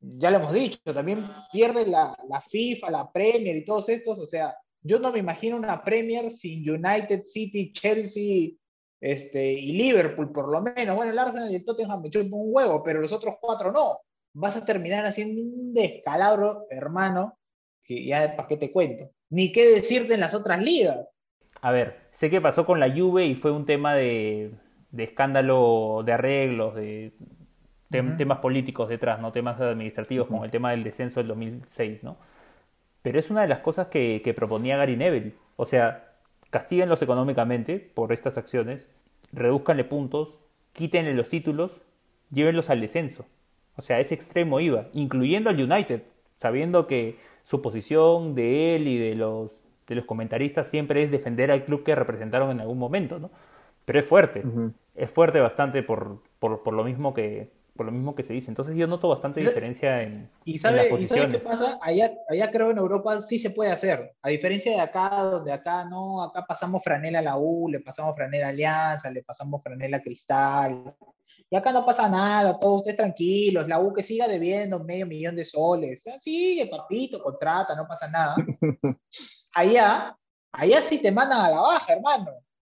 [0.00, 2.14] Ya lo hemos dicho, también pierde la,
[2.48, 4.18] FIFA, la Premier y todos estos.
[4.18, 8.52] O sea, yo no me imagino una Premier sin United, City, Chelsea
[8.98, 10.96] este, y Liverpool, por lo menos.
[10.96, 13.98] Bueno, el Arsenal y el Tottenham me un huevo, pero los otros cuatro no.
[14.32, 17.36] Vas a terminar haciendo un descalabro, hermano,
[17.84, 20.98] que ya para qué te cuento ni qué decirte en las otras ligas.
[21.62, 24.52] A ver, sé que pasó con la Juve y fue un tema de,
[24.96, 27.12] escándalo de arreglos, de
[27.90, 32.16] temas políticos detrás, no temas administrativos, como el tema del descenso del 2006, ¿no?
[33.02, 35.34] Pero es una de las cosas que, proponía Gary Neville.
[35.56, 36.12] O sea,
[36.50, 38.86] castíguenlos económicamente por estas acciones,
[39.32, 41.72] reduzcanle puntos, quítenle los títulos
[42.30, 43.26] llévenlos al descenso.
[43.76, 46.02] O sea, ese extremo iba, incluyendo al United,
[46.38, 51.50] sabiendo que su posición de él y de los, de los comentaristas siempre es defender
[51.50, 53.30] al club que representaron en algún momento, ¿no?
[53.84, 54.44] Pero es fuerte,
[54.94, 58.50] es fuerte bastante por, por, por lo mismo que, por lo mismo que se dice.
[58.50, 61.42] Entonces yo noto bastante diferencia en, ¿Y sabe, las posiciones.
[61.42, 61.78] ¿y sabe qué pasa?
[61.80, 64.12] Allá, allá creo en Europa sí se puede hacer.
[64.20, 68.14] A diferencia de acá, donde acá no, acá pasamos franela a la U, le pasamos
[68.14, 70.94] franela a Alianza, le pasamos franela a Cristal.
[71.52, 75.34] Y acá no pasa nada, todos ustedes tranquilos, la U que siga debiendo medio millón
[75.34, 76.06] de soles.
[76.06, 78.36] Ah, sigue, papito, contrata, no pasa nada.
[79.52, 80.16] Allá,
[80.52, 82.30] allá sí te mandan a la baja, hermano.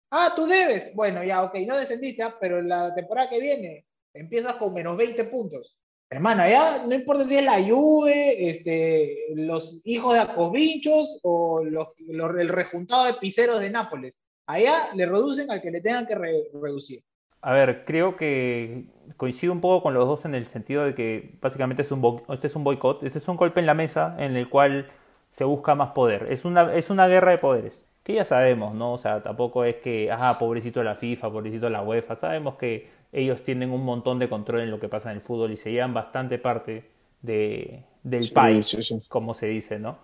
[0.09, 0.95] Ah, tú debes.
[0.95, 5.23] Bueno, ya, ok, no descendiste, ah, pero la temporada que viene empiezas con menos 20
[5.25, 5.77] puntos.
[6.09, 11.87] Hermana, ya no importa si es la Juve, este, los hijos de Acovinchos o los,
[11.99, 14.19] el rejuntado de piseros de Nápoles.
[14.47, 17.03] Allá le reducen al que le tengan que reducir.
[17.43, 18.85] A ver, creo que
[19.17, 22.47] coincido un poco con los dos en el sentido de que básicamente es un este
[22.47, 24.87] es un boicot, este es un golpe en la mesa en el cual
[25.27, 26.27] se busca más poder.
[26.31, 28.93] Es una, es una guerra de poderes, que ya sabemos, ¿no?
[28.93, 32.55] O sea, tampoco es que, ah, pobrecito de la FIFA, pobrecito de la UEFA, sabemos
[32.55, 35.57] que ellos tienen un montón de control en lo que pasa en el fútbol y
[35.57, 36.89] se llevan bastante parte
[37.21, 39.97] de, del país, como se dice, ¿no?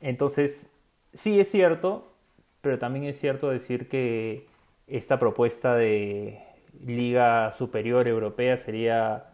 [0.00, 0.66] Entonces,
[1.12, 2.14] sí es cierto,
[2.62, 4.46] pero también es cierto decir que
[4.86, 6.40] esta propuesta de
[6.86, 9.24] Liga Superior Europea sería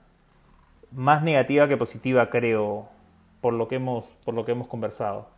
[0.92, 2.88] más negativa que positiva, creo,
[3.40, 5.28] por lo que hemos, por lo que hemos conversado.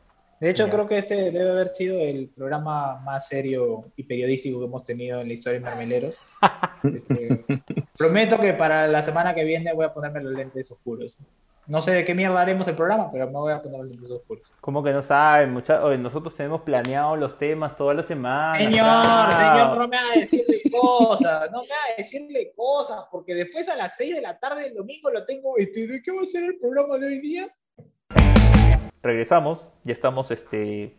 [0.40, 4.64] De hecho, creo que este debe haber sido el programa más serio y periodístico que
[4.64, 6.18] hemos tenido en la historia de Marmeleros.
[6.82, 7.44] Este,
[7.98, 11.14] prometo que para la semana que viene voy a ponerme los lentes oscuros.
[11.66, 14.10] No sé de qué mierda haremos el programa, pero me voy a poner los lentes
[14.10, 14.42] oscuros.
[14.60, 15.52] ¿Cómo que no saben?
[15.52, 15.78] Mucha...
[15.96, 18.58] nosotros tenemos planeado los temas toda la semana.
[18.58, 23.76] Señor, señor, no me haga decirle cosas, no me haga decirle cosas, porque después a
[23.76, 25.56] las 6 de la tarde del domingo lo tengo.
[25.56, 27.54] Este, ¿De qué va a ser el programa de hoy día?
[29.02, 30.94] regresamos, ya estamos este,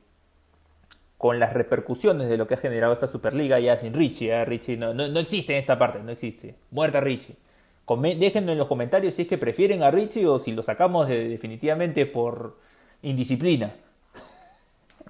[1.18, 4.32] con las repercusiones de lo que ha generado esta Superliga ya sin Richie.
[4.32, 4.46] ¿eh?
[4.46, 6.56] Richie no, no, existe en esta parte, no existe.
[6.72, 7.36] Muerta Richie.
[7.88, 12.06] Déjenlo en los comentarios si es que prefieren a Richie o si lo sacamos definitivamente
[12.06, 12.58] por
[13.02, 13.74] indisciplina.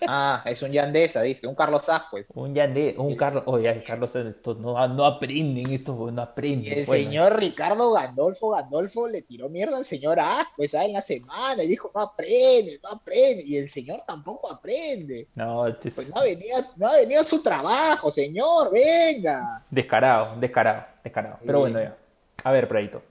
[0.07, 2.27] Ah, es un Yandesa, dice, un Carlos pues.
[2.33, 4.11] Un Yandesa, un Carlos, oye, Carlos,
[4.57, 6.79] no, no aprenden, esto no aprenden.
[6.79, 10.17] el señor Ricardo Gandolfo, Gandolfo le tiró mierda al señor
[10.57, 15.27] pues en la semana y dijo, no aprende, no aprende, y el señor tampoco aprende.
[15.35, 19.61] No, este pues no ha, venido, no ha venido a su trabajo, señor, venga.
[19.69, 21.37] Descarado, descarado, descarado.
[21.45, 21.95] Pero bueno, ya.
[22.43, 23.03] A ver, Pradito.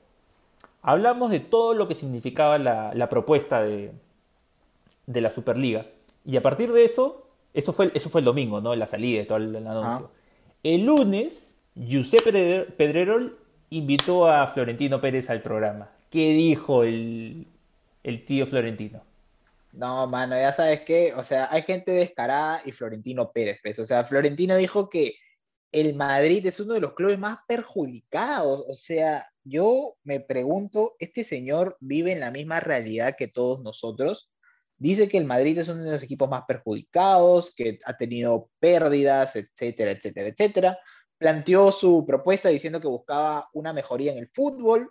[0.83, 3.93] Hablamos de todo lo que significaba la, la propuesta de,
[5.07, 5.87] de la Superliga
[6.25, 8.75] y a partir de eso, esto fue, eso fue el domingo, ¿no?
[8.75, 10.11] La salida todo el, anuncio.
[10.63, 13.39] El lunes, Giuseppe Pedrerol
[13.71, 15.91] invitó a Florentino Pérez al programa.
[16.11, 17.47] ¿Qué dijo el,
[18.03, 19.03] el tío Florentino?
[19.73, 23.79] No, mano, ya sabes qué, o sea, hay gente descarada y Florentino Pérez, pues.
[23.79, 25.15] O sea, Florentino dijo que
[25.73, 28.65] el Madrid es uno de los clubes más perjudicados.
[28.69, 34.31] O sea, yo me pregunto, ¿este señor vive en la misma realidad que todos nosotros?
[34.77, 39.37] Dice que el Madrid es uno de los equipos más perjudicados, que ha tenido pérdidas,
[39.37, 40.79] etcétera, etcétera, etcétera.
[41.19, 44.91] Planteó su propuesta diciendo que buscaba una mejoría en el fútbol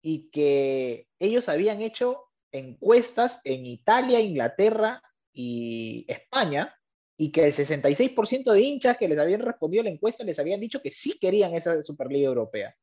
[0.00, 5.02] y que ellos habían hecho encuestas en Italia, Inglaterra
[5.32, 6.72] y España
[7.16, 10.60] y que el 66% de hinchas que les habían respondido a la encuesta les habían
[10.60, 12.76] dicho que sí querían esa Superliga Europea.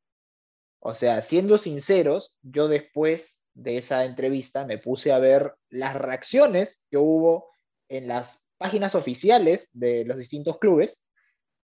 [0.79, 6.85] O sea, siendo sinceros, yo después de esa entrevista me puse a ver las reacciones
[6.89, 7.51] que hubo
[7.89, 11.03] en las páginas oficiales de los distintos clubes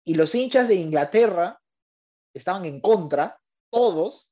[0.05, 1.59] y los hinchas de Inglaterra
[2.34, 3.39] estaban en contra,
[3.70, 4.32] todos,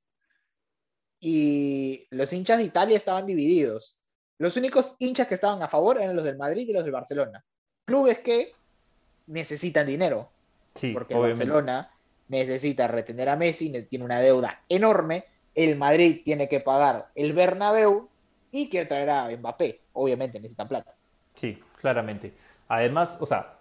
[1.19, 3.97] y los hinchas de Italia estaban divididos.
[4.37, 7.43] Los únicos hinchas que estaban a favor eran los del Madrid y los del Barcelona.
[7.89, 8.53] Clubes que
[9.27, 10.29] necesitan dinero.
[10.75, 11.91] Sí, porque Barcelona
[12.27, 15.25] necesita retener a Messi, tiene una deuda enorme
[15.55, 18.07] el Madrid tiene que pagar el Bernabéu
[18.51, 19.81] y que traer a Mbappé.
[19.93, 20.95] Obviamente necesitan plata.
[21.35, 22.33] Sí, claramente.
[22.69, 23.57] Además, o sea,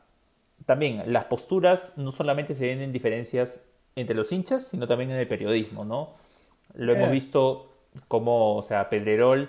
[0.64, 3.62] también las posturas no solamente se ven en diferencias
[3.96, 6.14] entre los hinchas, sino también en el periodismo, ¿no?
[6.74, 7.12] Lo hemos eh.
[7.12, 7.72] visto
[8.06, 9.48] como, o sea, Pedrerol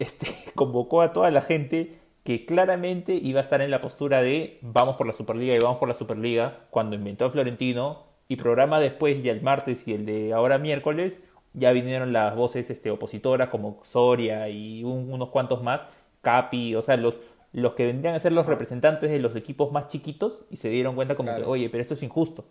[0.00, 4.58] este, convocó a toda la gente que claramente iba a estar en la postura de
[4.62, 8.80] vamos por la Superliga y vamos por la Superliga cuando inventó a Florentino y programa
[8.80, 11.16] después ya el martes y el de ahora miércoles
[11.54, 15.86] ya vinieron las voces este, opositoras como Soria y unos cuantos más,
[16.22, 17.18] Capi, o sea, los,
[17.52, 20.94] los que vendrían a ser los representantes de los equipos más chiquitos y se dieron
[20.94, 22.44] cuenta como que, oye, pero esto es injusto.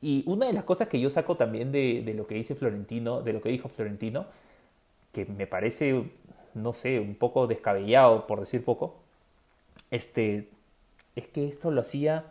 [0.00, 3.22] Y una de las cosas que yo saco también de, de, lo que dice Florentino,
[3.22, 4.26] de lo que dijo Florentino,
[5.12, 6.10] que me parece,
[6.54, 8.96] no sé, un poco descabellado, por decir poco,
[9.90, 10.48] este,
[11.16, 12.26] es que esto lo hacía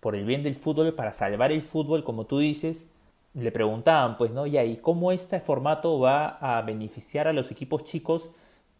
[0.00, 2.86] por el bien del fútbol, para salvar el fútbol, como tú dices,
[3.34, 4.46] le preguntaban, pues, ¿no?
[4.46, 8.30] ¿y cómo este formato va a beneficiar a los equipos chicos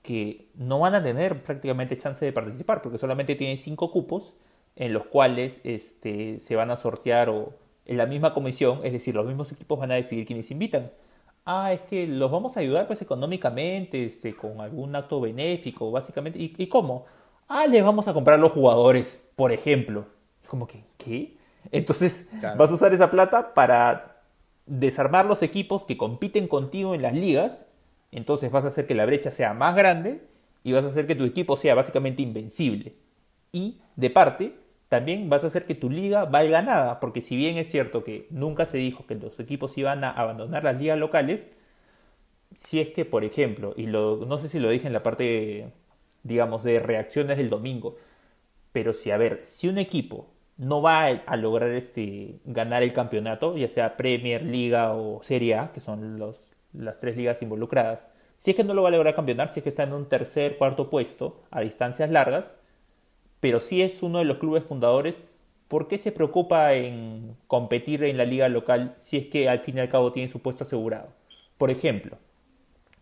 [0.03, 4.35] que no van a tener prácticamente chance de participar, porque solamente tienen cinco cupos
[4.77, 7.55] en los cuales este, se van a sortear o
[7.87, 10.91] en la misma comisión, es decir, los mismos equipos van a decidir quiénes invitan.
[11.47, 16.39] Ah, es que los vamos a ayudar pues económicamente, este, con algún acto benéfico, básicamente.
[16.41, 17.07] ¿Y, ¿Y cómo?
[17.49, 20.07] Ah, les vamos a comprar los jugadores, por ejemplo.
[20.43, 21.37] Es como que, ¿qué?
[21.71, 24.23] Entonces vas a usar esa plata para
[24.67, 27.67] desarmar los equipos que compiten contigo en las ligas.
[28.11, 30.23] Entonces vas a hacer que la brecha sea más grande
[30.65, 32.97] y vas a hacer que tu equipo sea básicamente invencible.
[33.53, 34.57] Y, de parte,
[34.89, 38.27] también vas a hacer que tu liga valga nada, porque si bien es cierto que
[38.31, 41.49] nunca se dijo que los equipos iban a abandonar las ligas locales,
[42.55, 45.73] si es que, por ejemplo, y lo, no sé si lo dije en la parte,
[46.23, 47.97] digamos, de reacciones del domingo,
[48.73, 53.57] pero si, a ver, si un equipo no va a lograr este, ganar el campeonato,
[53.57, 58.07] ya sea Premier, Liga o Serie A, que son los, las tres ligas involucradas,
[58.39, 60.09] si es que no lo va a lograr campeonar, si es que está en un
[60.09, 62.57] tercer, cuarto puesto a distancias largas,
[63.47, 65.23] pero si es uno de los clubes fundadores,
[65.69, 69.77] ¿por qué se preocupa en competir en la liga local si es que al fin
[69.77, 71.11] y al cabo tiene su puesto asegurado?
[71.57, 72.19] Por ejemplo,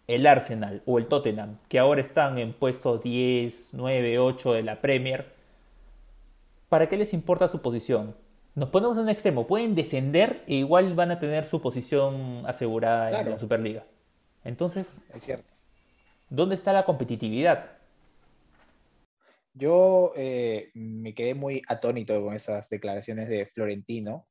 [0.07, 4.83] el Arsenal o el Tottenham, que ahora están en puesto 10, 9, 8 de la
[4.83, 5.33] Premier,
[6.69, 8.15] ¿para qué les importa su posición?
[8.55, 13.19] Nos ponemos en un extremo, pueden descender e igual van a tener su posición asegurada
[13.19, 13.85] en la Superliga.
[14.45, 15.49] Entonces, es cierto.
[16.29, 17.74] ¿dónde está la competitividad?
[19.55, 24.27] Yo eh, me quedé muy atónito con esas declaraciones de Florentino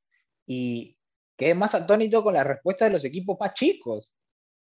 [0.46, 0.98] y
[1.38, 4.14] quedé más atónito con la respuesta de los equipos más chicos.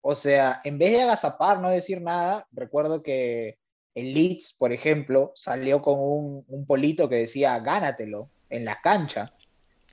[0.02, 3.60] O sea, en vez de agazapar, no decir nada, recuerdo que
[3.94, 9.34] el Leeds, por ejemplo, salió con un, polito que decía gánatelo en la cancha.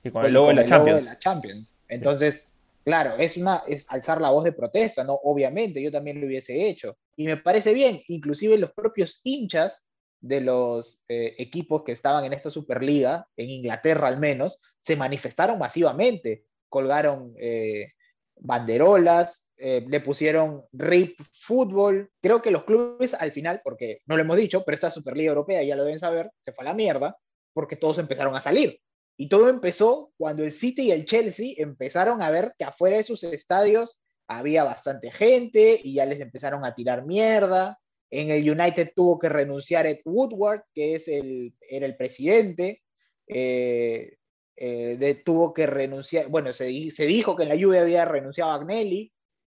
[0.03, 1.79] Y con el logo, de, la Champions.
[1.87, 2.47] Entonces,
[2.83, 5.13] claro, es, una, es alzar la voz de protesta, ¿no?
[5.23, 6.97] Obviamente, yo también lo hubiese hecho.
[7.15, 9.85] Y me parece bien, inclusive los propios hinchas
[10.25, 15.59] de los eh, equipos que estaban en esta Superliga, en Inglaterra al menos, se manifestaron
[15.59, 17.93] masivamente, colgaron eh,
[18.35, 22.09] banderolas, eh, le pusieron RIP fútbol.
[22.21, 25.63] Creo que los clubes al final, porque no lo hemos dicho, pero esta Superliga Europea,
[25.63, 27.17] ya lo deben saber, se fue a la mierda
[27.53, 28.81] porque todos empezaron a salir.
[29.17, 33.03] Y todo empezó cuando el City y el Chelsea empezaron a ver que afuera de
[33.03, 37.79] sus estadios había bastante gente y ya les empezaron a tirar mierda.
[38.21, 42.81] En el United tuvo que renunciar Ed Woodward, que es el, era el presidente.
[43.27, 44.15] Eh,
[44.55, 48.55] eh, tuvo que renunciar, bueno, se, se, dijo que en la lluvia había renunciado a
[48.55, 49.11] Agnelli,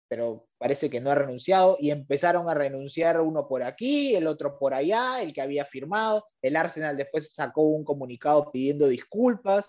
[0.07, 4.57] pero parece que no ha renunciado y empezaron a renunciar uno por aquí, el otro
[4.57, 6.25] por allá, el que había firmado.
[6.41, 9.67] El Arsenal después sacó un comunicado pidiendo disculpas,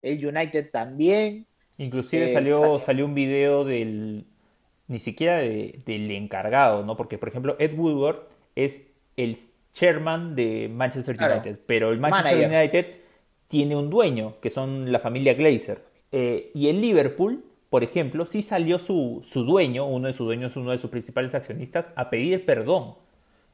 [0.00, 1.46] el United también.
[1.76, 4.31] Inclusive eh, salió, salió un video del,
[4.88, 6.96] ni siquiera del encargado, ¿no?
[6.96, 8.82] Porque, por ejemplo, Ed Woodward es
[9.16, 9.38] el
[9.72, 12.86] chairman de Manchester United, pero el Manchester United
[13.48, 15.82] tiene un dueño, que son la familia Glazer.
[16.10, 20.72] Eh, y el Liverpool por ejemplo, sí salió su, dueño, uno de sus dueños, uno
[20.72, 22.96] de sus principales accionistas, a pedir perdón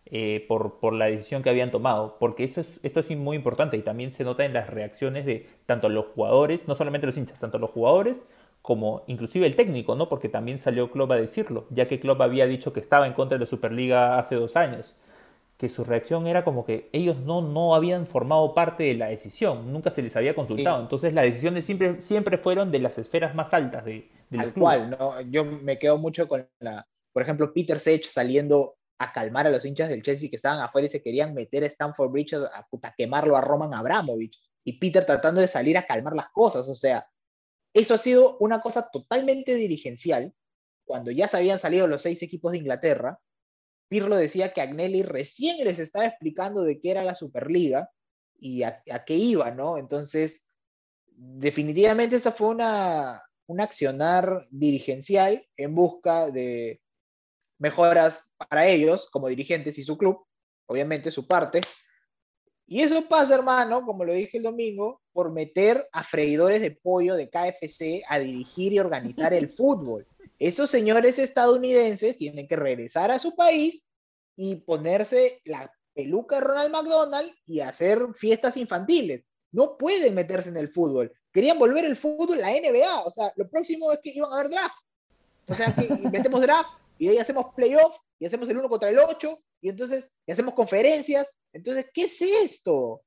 [0.07, 3.76] eh, por, por, la decisión que habían tomado, porque esto es, esto es muy importante
[3.76, 7.39] y también se nota en las reacciones de tanto los jugadores, no solamente los hinchas,
[7.39, 8.24] tanto los jugadores
[8.63, 10.09] como inclusive el técnico, ¿no?
[10.09, 13.37] Porque también salió Klopp a decirlo, ya que Klopp había dicho que estaba en contra
[13.37, 14.95] de la Superliga hace dos años
[15.59, 19.73] que su reacción era como que ellos no, no habían formado parte de la decisión,
[19.73, 20.81] nunca se les había consultado.
[20.81, 25.21] Entonces las decisiones siempre, siempre fueron de las esferas más altas de, del cual, ¿no?
[25.23, 29.65] Yo me quedo mucho con la, por ejemplo, Peter Sech saliendo a calmar a los
[29.65, 32.95] hinchas del Chelsea que estaban afuera y se querían meter a Stanford Bridge a, a
[32.97, 34.39] quemarlo a Roman Abramovich.
[34.63, 36.69] Y Peter tratando de salir a calmar las cosas.
[36.69, 37.05] O sea,
[37.79, 40.35] eso ha sido una cosa totalmente dirigencial.
[40.85, 43.20] Cuando ya se habían salido los seis equipos de Inglaterra,
[43.89, 47.91] Pirlo decía que Agnelli recién les estaba explicando de qué era la Superliga
[48.39, 49.79] y a, qué iba, ¿no?
[49.79, 50.43] Entonces,
[51.07, 56.81] definitivamente esto fue una, un accionar dirigencial en busca de
[57.59, 60.24] mejoras para ellos como dirigentes y su club,
[60.66, 61.61] obviamente su parte.
[62.71, 67.14] Y eso pasa, hermano, como lo dije el domingo, por meter a freidores de pollo
[67.14, 70.07] de KFC a dirigir y organizar el fútbol.
[70.39, 73.89] Esos señores estadounidenses tienen que regresar a su país
[74.37, 79.25] y ponerse la peluca de Ronald McDonald y hacer fiestas infantiles.
[79.51, 81.11] No pueden meterse en el fútbol.
[81.33, 83.01] querían volver el fútbol a la NBA.
[83.01, 84.77] O sea, lo próximo es que iban a haber draft.
[85.49, 88.99] O sea, que inventemos draft y ahí hacemos playoff y hacemos el uno contra el
[88.99, 91.33] 8 y entonces hacemos conferencias.
[91.53, 93.03] Entonces, ¿qué es esto?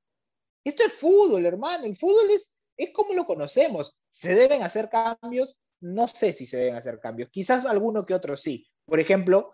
[0.64, 1.84] Esto es fútbol, hermano.
[1.84, 3.94] El fútbol es, es como lo conocemos.
[4.10, 5.56] ¿Se deben hacer cambios?
[5.80, 7.30] No sé si se deben hacer cambios.
[7.30, 8.66] Quizás alguno que otro sí.
[8.84, 9.52] Por ejemplo,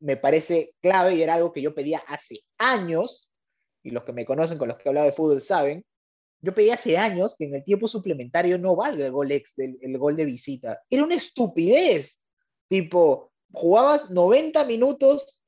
[0.00, 3.30] me parece clave y era algo que yo pedía hace años,
[3.82, 5.84] y los que me conocen con los que he hablado de fútbol saben,
[6.40, 9.98] yo pedí hace años que en el tiempo suplementario no valga el gol ex, el
[9.98, 10.82] gol de visita.
[10.90, 12.20] Era una estupidez.
[12.68, 15.42] Tipo, jugabas 90 minutos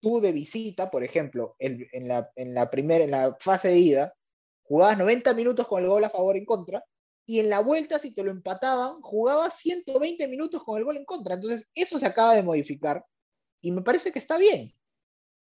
[0.00, 4.14] tú de visita, por ejemplo, en, la, primera, en la fase de ida,
[4.62, 6.84] jugabas 90 minutos con el gol a favor en contra,
[7.26, 11.06] y en la vuelta, si te lo empataban, jugabas 120 minutos con el gol en
[11.06, 11.36] contra.
[11.36, 13.02] Entonces, eso se acaba de modificar
[13.62, 14.74] y me parece que está bien.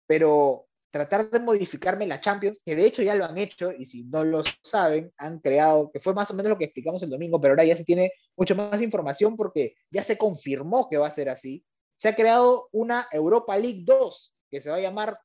[0.06, 4.04] Pero tratar de modificarme la Champions, que de hecho ya lo han hecho, y si
[4.04, 7.42] no lo saben, han creado, que fue más o menos lo que explicamos el domingo,
[7.42, 11.12] pero ahora ya se tiene mucho más información porque ya se confirmó que va a
[11.12, 11.66] ser así.
[12.02, 15.20] Se ha creado una Europa League 2, que se va a llamar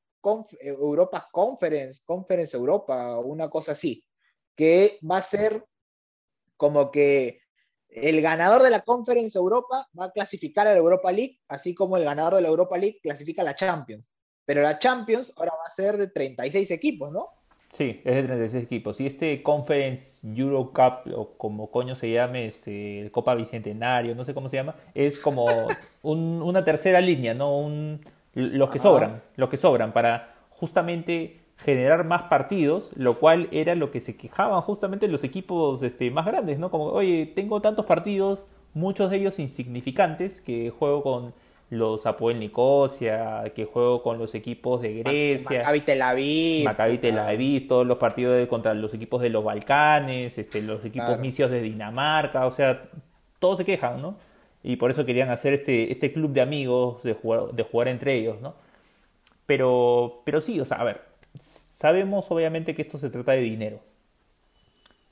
[0.59, 4.05] Europa Conference, Conference Europa, una cosa así,
[4.55, 5.65] que va a ser
[6.55, 7.41] como que
[7.89, 11.97] el ganador de la Conference Europa va a clasificar a la Europa League, así como
[11.97, 14.11] el ganador de la Europa League clasifica a la Champions.
[14.45, 17.29] Pero la Champions ahora va a ser de 36 equipos, ¿no?
[17.77, 18.99] Sí, es de 36 equipos.
[18.99, 24.33] Y este Conference Euro Cup, o como coño se llame, este, Copa Bicentenario, no sé
[24.33, 25.45] cómo se llama, es como
[26.01, 27.55] una tercera línea, ¿no?
[27.55, 28.01] Un,
[28.33, 33.91] los que sobran, los que sobran para justamente generar más partidos, lo cual era lo
[33.91, 36.71] que se quejaban justamente los equipos este, más grandes, ¿no?
[36.71, 41.33] Como, oye, tengo tantos partidos, muchos de ellos insignificantes, que juego con
[41.69, 47.19] los Apoel Nicosia, que juego con los equipos de Grecia, Maccabi Tel Aviv, Maccabi Tel
[47.19, 51.61] Aviv, todos los partidos contra los equipos de los Balcanes, este, los equipos misios de
[51.61, 52.89] Dinamarca, o sea,
[53.39, 54.15] todos se quejan, ¿no?
[54.63, 58.15] Y por eso querían hacer este, este club de amigos, de jugar, de jugar entre
[58.15, 58.55] ellos, ¿no?
[59.45, 61.01] Pero, pero sí, o sea, a ver,
[61.39, 63.79] sabemos obviamente que esto se trata de dinero.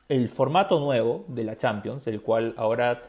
[0.07, 3.03] El formato nuevo de la Champions, el cual ahora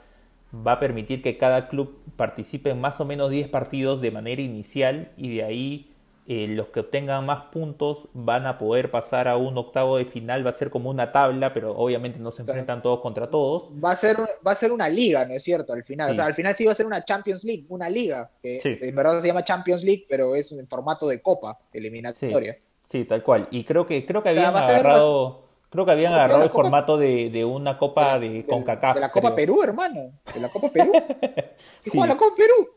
[0.66, 4.42] va a permitir que cada club participe en más o menos 10 partidos de manera
[4.42, 5.92] inicial y de ahí
[6.28, 10.44] eh, los que obtengan más puntos van a poder pasar a un octavo de final,
[10.44, 13.70] va a ser como una tabla, pero obviamente no se enfrentan todos contra todos.
[13.82, 15.72] Va a ser, va a ser una liga, ¿no es cierto?
[15.72, 18.28] Al final, o sea, al final sí va a ser una Champions League, una liga,
[18.42, 22.58] que en verdad se llama Champions League, pero es en formato de copa eliminatoria.
[22.86, 23.46] Sí, tal cual.
[23.52, 27.44] Y creo que creo que habían agarrado Creo que habían agarrado el formato de, de,
[27.44, 28.94] una copa de, de CONCACAF.
[28.94, 30.12] De la Copa Perú, hermano.
[30.32, 30.92] De la Copa Perú.
[31.82, 31.98] sí.
[31.98, 32.68] la Copa Perú?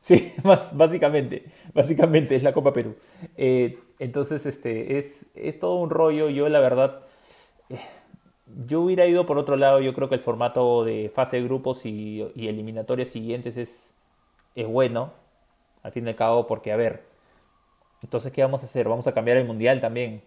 [0.00, 1.46] Sí, más, básicamente.
[1.72, 2.94] Básicamente es la Copa Perú.
[3.36, 6.28] Eh, entonces, este, es, es todo un rollo.
[6.28, 7.00] Yo, la verdad,
[7.70, 7.80] eh,
[8.66, 9.80] yo hubiera ido por otro lado.
[9.80, 13.90] Yo creo que el formato de fase de grupos y, y eliminatorias siguientes es,
[14.54, 15.12] es bueno.
[15.82, 17.04] Al fin y al cabo, porque, a ver,
[18.02, 18.88] entonces, ¿qué vamos a hacer?
[18.88, 20.22] Vamos a cambiar el mundial también.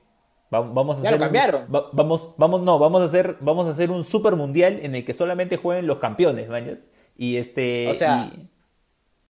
[0.50, 1.66] Vamos a ya hacer lo cambiaron.
[1.70, 5.14] vamos, vamos, no, vamos a hacer, vamos a hacer un super mundial en el que
[5.14, 6.89] solamente jueguen los campeones, ¿mañas?
[7.16, 7.88] Y este.
[7.88, 8.32] O sea,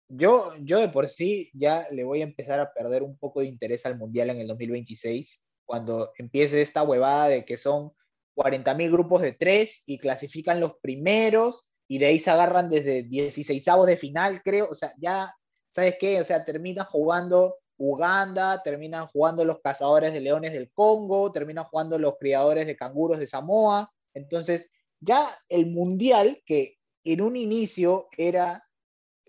[0.07, 3.47] yo, yo de por sí ya le voy a empezar a perder un poco de
[3.47, 7.91] interés al mundial en el 2026, cuando empiece esta huevada de que son
[8.35, 13.67] 40.000 grupos de tres y clasifican los primeros y de ahí se agarran desde 16
[13.67, 14.69] avos de final, creo.
[14.69, 15.33] O sea, ya,
[15.71, 16.21] ¿sabes qué?
[16.21, 21.97] O sea, termina jugando Uganda, terminan jugando los cazadores de leones del Congo, terminan jugando
[21.97, 23.91] los criadores de canguros de Samoa.
[24.13, 24.69] Entonces,
[24.99, 28.65] ya el mundial, que en un inicio era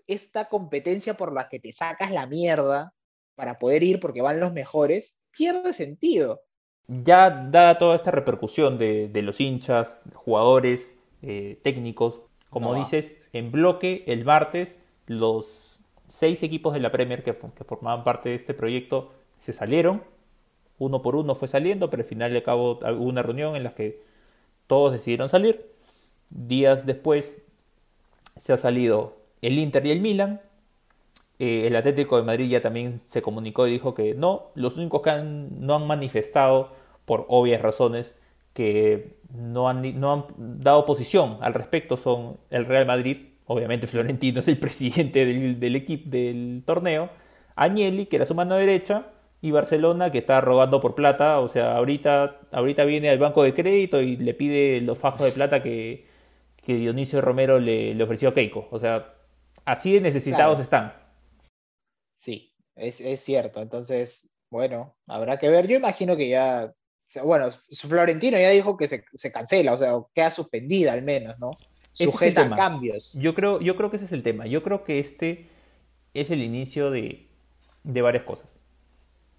[0.05, 2.93] esta competencia por la que te sacas la mierda
[3.35, 6.41] para poder ir porque van los mejores, pierde sentido.
[6.87, 14.03] Ya dada toda esta repercusión de, los hinchas, jugadores, eh, técnicos, como dices, en bloque
[14.07, 15.80] el martes los
[16.11, 20.03] seis equipos de la Premier que, formaban parte de este proyecto se salieron,
[20.77, 23.73] uno por uno fue saliendo, pero al final de cabo hubo una reunión en la
[23.73, 24.03] que
[24.67, 25.71] todos decidieron salir.
[26.29, 27.37] Días después
[28.35, 30.41] se ha salido el Inter y el Milan.
[31.39, 35.01] Eh, el Atlético de Madrid ya también se comunicó y dijo que no, los únicos
[35.01, 36.71] que no han manifestado
[37.05, 38.15] por obvias razones
[38.53, 44.39] que no han, no han dado posición al respecto son el Real Madrid obviamente Florentino
[44.39, 47.09] es el presidente del, equipo del torneo,
[47.55, 49.07] Agnelli, que era su mano derecha,
[49.41, 53.53] y Barcelona, que está rogando por plata, o sea, ahorita, ahorita viene al banco de
[53.53, 56.09] crédito y le pide los fajos de plata que,
[56.65, 58.67] Dionisio Romero le, ofreció a Keiko.
[58.71, 59.13] O sea,
[59.65, 60.93] así de necesitados están.
[62.19, 63.61] Sí, es, es cierto.
[63.61, 65.67] Entonces, bueno, habrá que ver.
[65.67, 66.73] Yo imagino que ya
[67.19, 71.51] bueno, Florentino ya dijo que se, cancela, o sea, queda suspendida al menos, ¿no?
[71.93, 73.13] Sujeta a cambios.
[73.13, 74.45] Yo creo, yo creo que ese es el tema.
[74.47, 75.47] Yo creo que este
[76.13, 77.27] es el inicio de,
[77.83, 78.61] de varias cosas.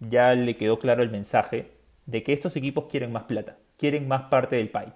[0.00, 1.70] Ya le quedó claro el mensaje
[2.06, 4.92] de que estos equipos quieren más plata, quieren más parte del país.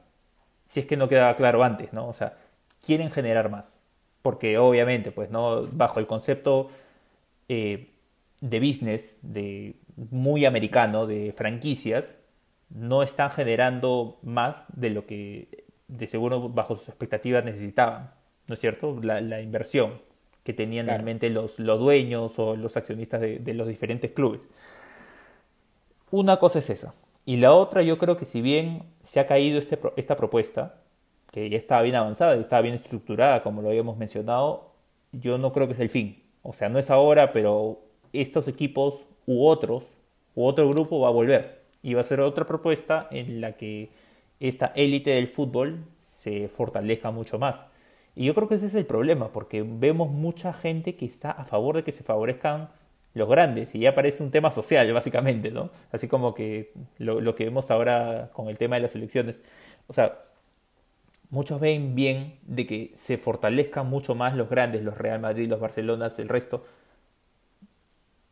[0.66, 2.08] Si es que no quedaba claro antes, ¿no?
[2.08, 2.36] O sea,
[2.84, 3.76] quieren generar más.
[4.22, 5.62] Porque obviamente, pues, ¿no?
[5.72, 6.68] Bajo el concepto
[7.48, 7.90] eh,
[8.40, 9.76] de business, de
[10.10, 12.16] muy americano, de franquicias,
[12.68, 18.10] no están generando más de lo que de seguro bajo sus expectativas necesitaban,
[18.46, 18.98] ¿no es cierto?
[19.02, 20.00] La, inversión
[20.44, 24.48] que tenían en mente los, los, dueños o los accionistas de, los diferentes clubes.
[26.10, 26.94] Una cosa es esa.
[27.24, 30.76] Y la otra, yo creo que si bien se ha caído este, esta propuesta,
[31.32, 34.72] que ya estaba bien avanzada y estaba bien estructurada, como lo habíamos mencionado,
[35.12, 36.22] yo no creo que sea el fin.
[36.42, 37.80] O sea, no es ahora, pero
[38.12, 39.84] estos equipos u otros,
[40.36, 43.90] u otro grupo va a volver y va a ser otra propuesta en la que
[44.40, 47.66] esta élite del fútbol se fortalezca mucho más.
[48.14, 51.44] Y yo creo que ese es el problema, porque vemos mucha gente que está a
[51.44, 52.70] favor de que se favorezcan
[53.14, 55.70] los grandes, y ya parece un tema social, básicamente, ¿no?
[55.90, 59.42] Así como que lo, que vemos ahora con el tema de las elecciones.
[59.86, 60.18] O sea,
[61.30, 65.60] muchos ven bien de que se fortalezcan mucho más los grandes, los Real Madrid, los
[65.60, 66.64] Barcelonas, el resto,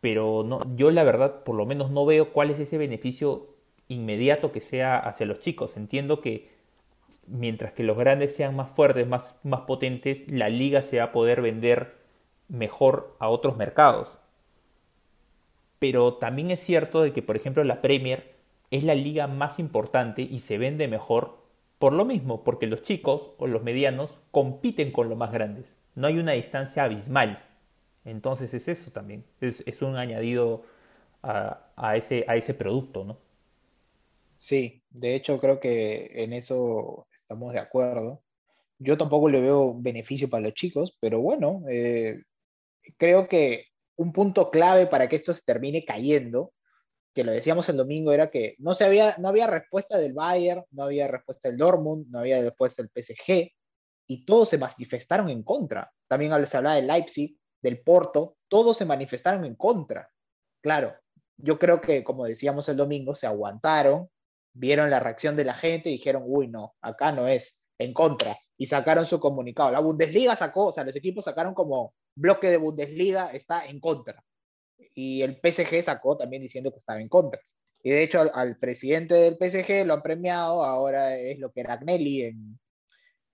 [0.00, 3.53] pero no, yo la verdad por lo menos no veo cuál es ese beneficio
[3.88, 5.76] inmediato que sea hacia los chicos.
[5.76, 6.50] Entiendo que
[7.26, 11.12] mientras que los grandes sean más fuertes, más, más potentes, la liga se va a
[11.12, 11.96] poder vender
[12.48, 14.18] mejor a otros mercados.
[15.78, 18.34] Pero también es cierto de que, por ejemplo, la Premier
[18.70, 21.44] es la liga más importante y se vende mejor
[21.78, 25.76] por lo mismo, porque los chicos o los medianos compiten con los más grandes.
[25.94, 27.44] No hay una distancia abismal.
[28.04, 30.62] Entonces es eso también, es, un añadido
[31.22, 33.16] a, ese, a ese producto, ¿no?
[34.44, 38.22] Sí, de hecho creo que en eso estamos de acuerdo.
[38.78, 42.24] Yo tampoco le veo beneficio para los chicos, pero bueno, eh,
[42.98, 46.52] creo que un punto clave para que esto se termine cayendo,
[47.14, 50.62] que lo decíamos el domingo, era que no, se había, no había respuesta del Bayern,
[50.72, 53.50] no había respuesta del Dortmund, no había respuesta del PSG,
[54.08, 55.90] y todos se manifestaron en contra.
[56.06, 60.10] También se hablaba del Leipzig, del Porto, todos se manifestaron en contra.
[60.60, 60.94] Claro,
[61.38, 64.10] yo creo que, como decíamos el domingo, se aguantaron,
[64.54, 68.36] vieron la reacción de la gente y dijeron, uy, no, acá no es, en contra,
[68.56, 69.70] y sacaron su comunicado.
[69.70, 74.22] La Bundesliga sacó, o sea, los equipos sacaron como bloque de Bundesliga está en contra.
[74.94, 77.40] Y el PSG sacó también diciendo que estaba en contra.
[77.82, 81.74] Y de hecho al, presidente del PSG lo han premiado, ahora es lo que era
[81.74, 82.58] Agnelli en,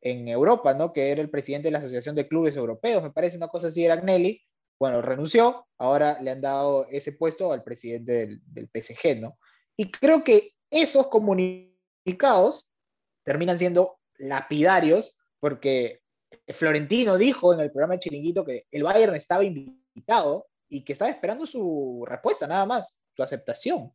[0.01, 0.93] en Europa, ¿no?
[0.93, 3.85] Que era el presidente de la Asociación de Clubes Europeos, me parece una cosa así,
[3.85, 4.43] era Agnelli.
[4.79, 9.39] Bueno, renunció, ahora le han dado ese puesto al presidente del, del PSG, ¿no?
[9.77, 12.71] Y creo que esos comunicados
[13.25, 16.03] terminan siendo lapidarios porque
[16.49, 21.11] Florentino dijo en el programa de Chiringuito que el Bayern estaba invitado y que estaba
[21.11, 23.93] esperando su respuesta, nada más, su aceptación.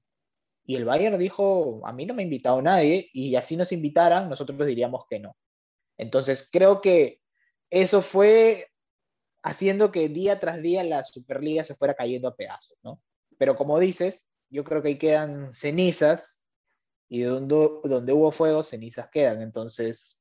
[0.66, 4.30] Y el Bayern dijo, a mí no me ha invitado nadie y así nos invitaran,
[4.30, 5.38] nosotros diríamos que no.
[5.98, 7.22] Entonces, creo que
[7.70, 8.68] eso fue
[9.44, 13.00] haciendo que día tras día la Superliga se fuera cayendo a pedazos, ¿no?
[13.38, 16.44] Pero como dices, yo creo que ahí quedan cenizas
[17.10, 19.42] y donde, donde hubo fuego, cenizas quedan.
[19.42, 20.20] Entonces,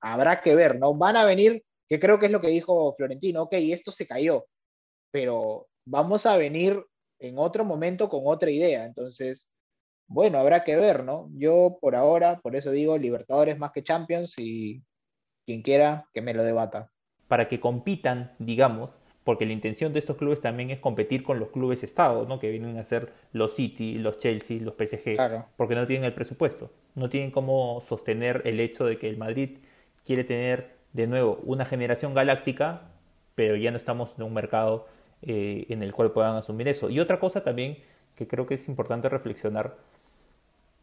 [0.00, 0.94] habrá que ver, ¿no?
[0.94, 4.46] Van a venir, que creo que es lo que dijo Florentino, ok, esto se cayó,
[5.10, 6.84] pero vamos a venir
[7.18, 8.84] en otro momento con otra idea.
[8.84, 9.52] Entonces,
[10.06, 11.28] bueno, habrá que ver, ¿no?
[11.32, 14.82] Yo por ahora, por eso digo, Libertadores más que Champions y
[15.44, 16.90] quien quiera que me lo debata.
[17.28, 18.96] Para que compitan, digamos,
[19.26, 22.38] porque la intención de estos clubes también es competir con los clubes estados, ¿no?
[22.38, 26.70] Que vienen a ser los City, los Chelsea, los PSG, porque no tienen el presupuesto,
[26.94, 29.58] no tienen cómo sostener el hecho de que el Madrid
[30.04, 32.82] quiere tener de nuevo una generación galáctica,
[33.34, 34.86] pero ya no estamos en un mercado
[35.22, 36.88] eh, en el cual puedan asumir eso.
[36.88, 37.78] Y otra cosa también
[38.14, 39.76] que creo que es importante reflexionar,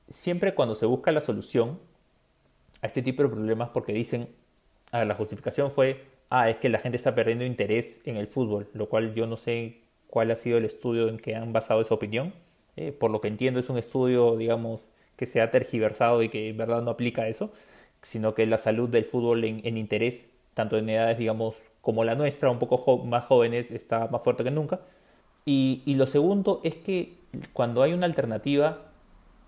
[0.09, 1.79] siempre cuando se busca la solución
[2.81, 4.27] a este tipo de problemas, porque dicen,
[4.91, 8.89] la justificación fue, ah, es que la gente está perdiendo interés en el fútbol, lo
[8.89, 12.33] cual yo no sé cuál ha sido el estudio en que han basado esa opinión.
[12.75, 16.49] Eh, por lo que entiendo es un estudio, digamos, que se ha tergiversado y que
[16.49, 17.51] en verdad no aplica eso,
[18.01, 22.49] sino que la salud del fútbol en, interés, tanto en edades, digamos, como la nuestra,
[22.49, 24.81] un poco más jóvenes, está más fuerte que nunca.
[25.45, 27.17] Y, lo segundo es que
[27.53, 28.91] cuando hay una alternativa,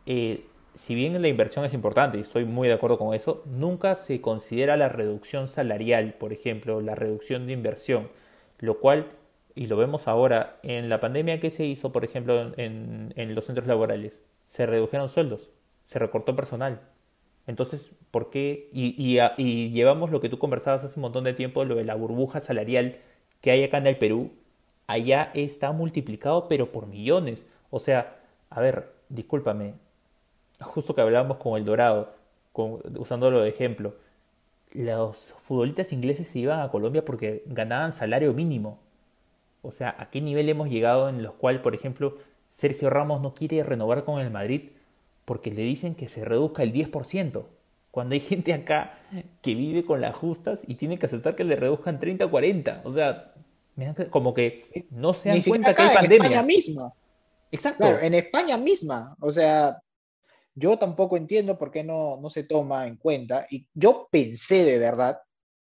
[0.05, 0.45] eh,
[0.75, 4.21] si bien la inversión es importante y estoy muy de acuerdo con eso, nunca se
[4.21, 8.09] considera la reducción salarial, por ejemplo, la reducción de inversión,
[8.59, 9.11] lo cual,
[9.55, 13.67] y lo vemos ahora, en la pandemia que se hizo, por ejemplo, en, los centros
[13.67, 15.49] laborales, se redujeron sueldos,
[15.85, 16.81] se recortó personal.
[17.47, 18.69] Entonces, ¿por qué?
[18.73, 21.95] Y, y, llevamos lo que tú conversabas hace un montón de tiempo, lo de la
[21.95, 22.97] burbuja salarial
[23.41, 24.31] que hay acá en el Perú,
[24.87, 27.45] allá está multiplicado, pero por millones.
[27.69, 28.17] O sea,
[28.49, 29.75] a ver, discúlpame,
[30.61, 32.13] justo que hablábamos con el Dorado,
[32.51, 33.95] con, usándolo de ejemplo,
[34.71, 38.79] los futbolistas ingleses se iban a Colombia porque ganaban salario mínimo.
[39.61, 42.17] O sea, ¿a qué nivel hemos llegado en los cual, por ejemplo,
[42.49, 44.69] Sergio Ramos no quiere renovar con el Madrid
[45.23, 47.45] porque le dicen que se reduzca el 10%?
[47.89, 48.99] Cuando hay gente acá
[49.41, 52.81] que vive con las justas y tiene que aceptar que le reduzcan 30 o 40.
[52.83, 53.33] O sea,
[54.09, 56.17] como que no se dan cuenta que hay pandemia.
[56.17, 56.93] En España misma.
[57.51, 57.83] Exacto.
[57.83, 59.15] Claro, en España misma.
[59.21, 59.81] O sea,
[60.55, 63.45] yo tampoco entiendo por qué no, no se toma en cuenta.
[63.49, 65.19] Y yo pensé de verdad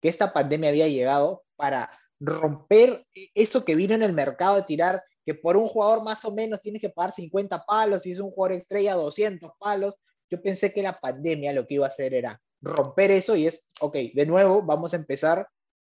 [0.02, 5.04] que esta pandemia había llegado para romper eso que vino en el mercado de tirar,
[5.26, 8.32] que por un jugador más o menos tienes que pagar 50 palos, y es un
[8.32, 9.96] jugador estrella 200 palos.
[10.30, 13.64] Yo pensé que la pandemia lo que iba a hacer era romper eso y es,
[13.82, 15.48] ok, de nuevo vamos a empezar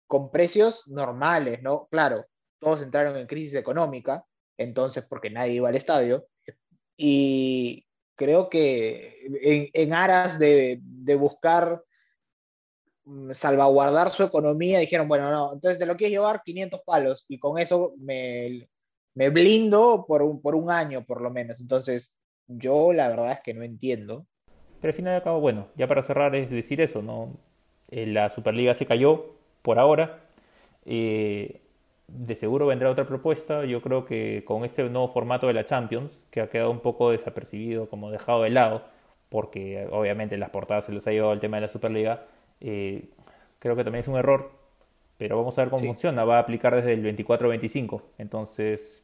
[0.07, 1.87] con precios normales, ¿no?
[1.91, 2.26] Claro,
[2.59, 4.24] todos entraron en crisis económica,
[4.57, 6.26] entonces porque nadie iba al estadio,
[6.97, 11.82] y creo que en, aras de, de buscar
[13.04, 17.38] Mm, salvaguardar su economía, dijeron, bueno, no, entonces te lo quieres llevar 500 palos y
[17.38, 18.68] con eso me,
[19.14, 21.60] me blindo por un, por un año por lo menos.
[21.60, 24.26] Entonces, yo la verdad es que no entiendo.
[24.80, 27.36] Pero al final de cabo, bueno, ya para cerrar es decir eso, ¿no?
[27.90, 30.28] Eh, la Superliga se cayó por ahora.
[30.84, 31.61] Eh,
[32.14, 33.64] de seguro vendrá otra propuesta.
[33.64, 37.10] Yo creo que con este nuevo formato de la Champions, que ha quedado un poco
[37.10, 38.82] desapercibido, como dejado de lado,
[39.28, 42.26] porque obviamente las portadas se les ha llevado el tema de la Superliga,
[42.60, 43.08] eh,
[43.58, 44.50] creo que también es un error,
[45.16, 46.24] pero vamos a ver cómo funciona.
[46.24, 49.02] Va a aplicar desde el 24-25, entonces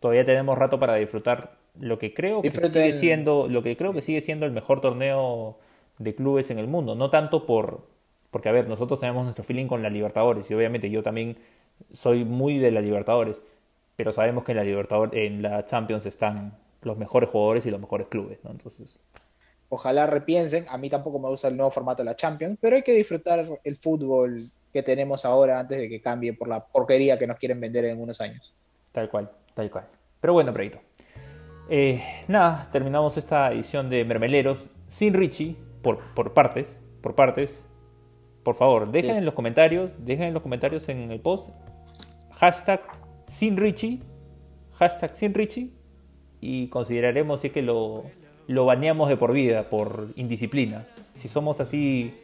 [0.00, 4.02] todavía tenemos rato para disfrutar lo que creo que sigue siendo lo que creo que
[4.02, 5.58] sigue siendo el mejor torneo
[5.98, 6.94] de clubes en el mundo.
[6.94, 7.82] No tanto por
[8.30, 11.36] porque a ver nosotros tenemos nuestro feeling con la Libertadores y obviamente yo también
[11.92, 13.42] soy muy de la Libertadores,
[13.96, 17.80] pero sabemos que en la Libertadores en la Champions están los mejores jugadores y los
[17.80, 18.50] mejores clubes, ¿no?
[18.50, 19.00] Entonces
[19.70, 20.64] Ojalá repiensen.
[20.68, 23.46] A mí tampoco me gusta el nuevo formato de la Champions, pero hay que disfrutar
[23.62, 27.60] el fútbol que tenemos ahora antes de que cambie por la porquería que nos quieren
[27.60, 28.54] vender en unos años.
[28.92, 29.86] Tal cual, tal cual.
[30.20, 30.78] Pero bueno, Preito.
[31.68, 37.62] Eh, nada, terminamos esta edición de Mermeleros sin Richie, por, por partes, por partes.
[38.42, 41.50] Por favor, dejen en los comentarios, dejen en los comentarios en el post
[42.38, 42.80] hashtag
[43.26, 44.00] sin Richie,
[44.74, 45.70] hashtag sin Richie,
[46.40, 48.04] y consideraremos si es que lo,
[48.46, 50.86] lo baneamos de por vida por indisciplina.
[51.18, 52.14] Si somos así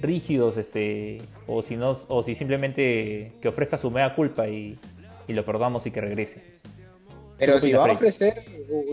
[0.00, 4.78] rígidos, este, o si no, o si simplemente que ofrezca su mea culpa y,
[5.28, 6.42] lo perdamos y que regrese.
[7.38, 8.44] Pero si va a ofrecer,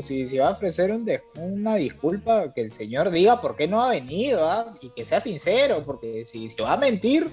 [0.02, 0.92] si, si va a ofrecer
[1.36, 4.74] una disculpa, que el señor diga por qué no ha venido, ¿ah?
[4.82, 7.30] y que sea sincero, porque si se va a mentir,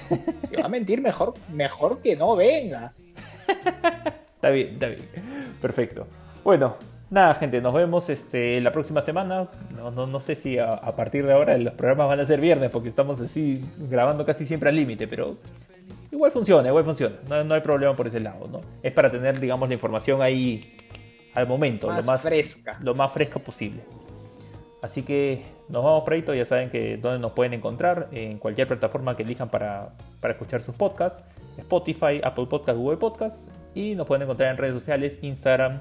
[0.48, 2.92] si va a mentir, mejor, mejor que no venga.
[4.34, 5.08] está bien, está bien.
[5.60, 6.06] Perfecto.
[6.44, 6.76] Bueno,
[7.12, 9.46] Nada, gente, nos vemos este, la próxima semana.
[9.76, 12.70] No, no, no sé si a, partir de ahora los programas van a ser viernes
[12.70, 15.36] porque estamos así grabando casi siempre al límite, pero
[16.10, 17.16] igual funciona, igual funciona.
[17.28, 18.62] No, hay problema por ese lado, ¿no?
[18.82, 20.74] Es para tener, digamos, la información ahí
[21.34, 22.78] al momento, lo más fresca.
[22.80, 23.82] Lo más fresca posible.
[24.82, 26.34] Así que nos vamos, Preito.
[26.34, 30.60] Ya saben que donde nos pueden encontrar, en cualquier plataforma que elijan para, para escuchar
[30.60, 31.24] sus podcasts:
[31.56, 33.48] Spotify, Apple Podcasts, Google Podcasts.
[33.74, 35.80] Y nos pueden encontrar en redes sociales: Instagram,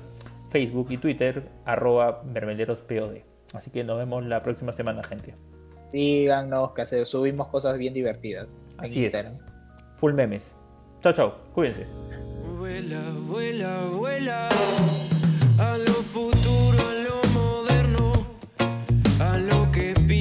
[0.49, 3.17] Facebook y Twitter, arroba mermelerospod.
[3.53, 5.33] Así que nos vemos la próxima semana, gente.
[5.89, 8.55] Síganos, que subimos cosas bien divertidas.
[8.77, 9.31] Así es.
[9.97, 10.55] Full memes.
[11.01, 11.35] Chao, chao.
[11.53, 11.85] Cuídense
[19.21, 20.20] a lo que pido.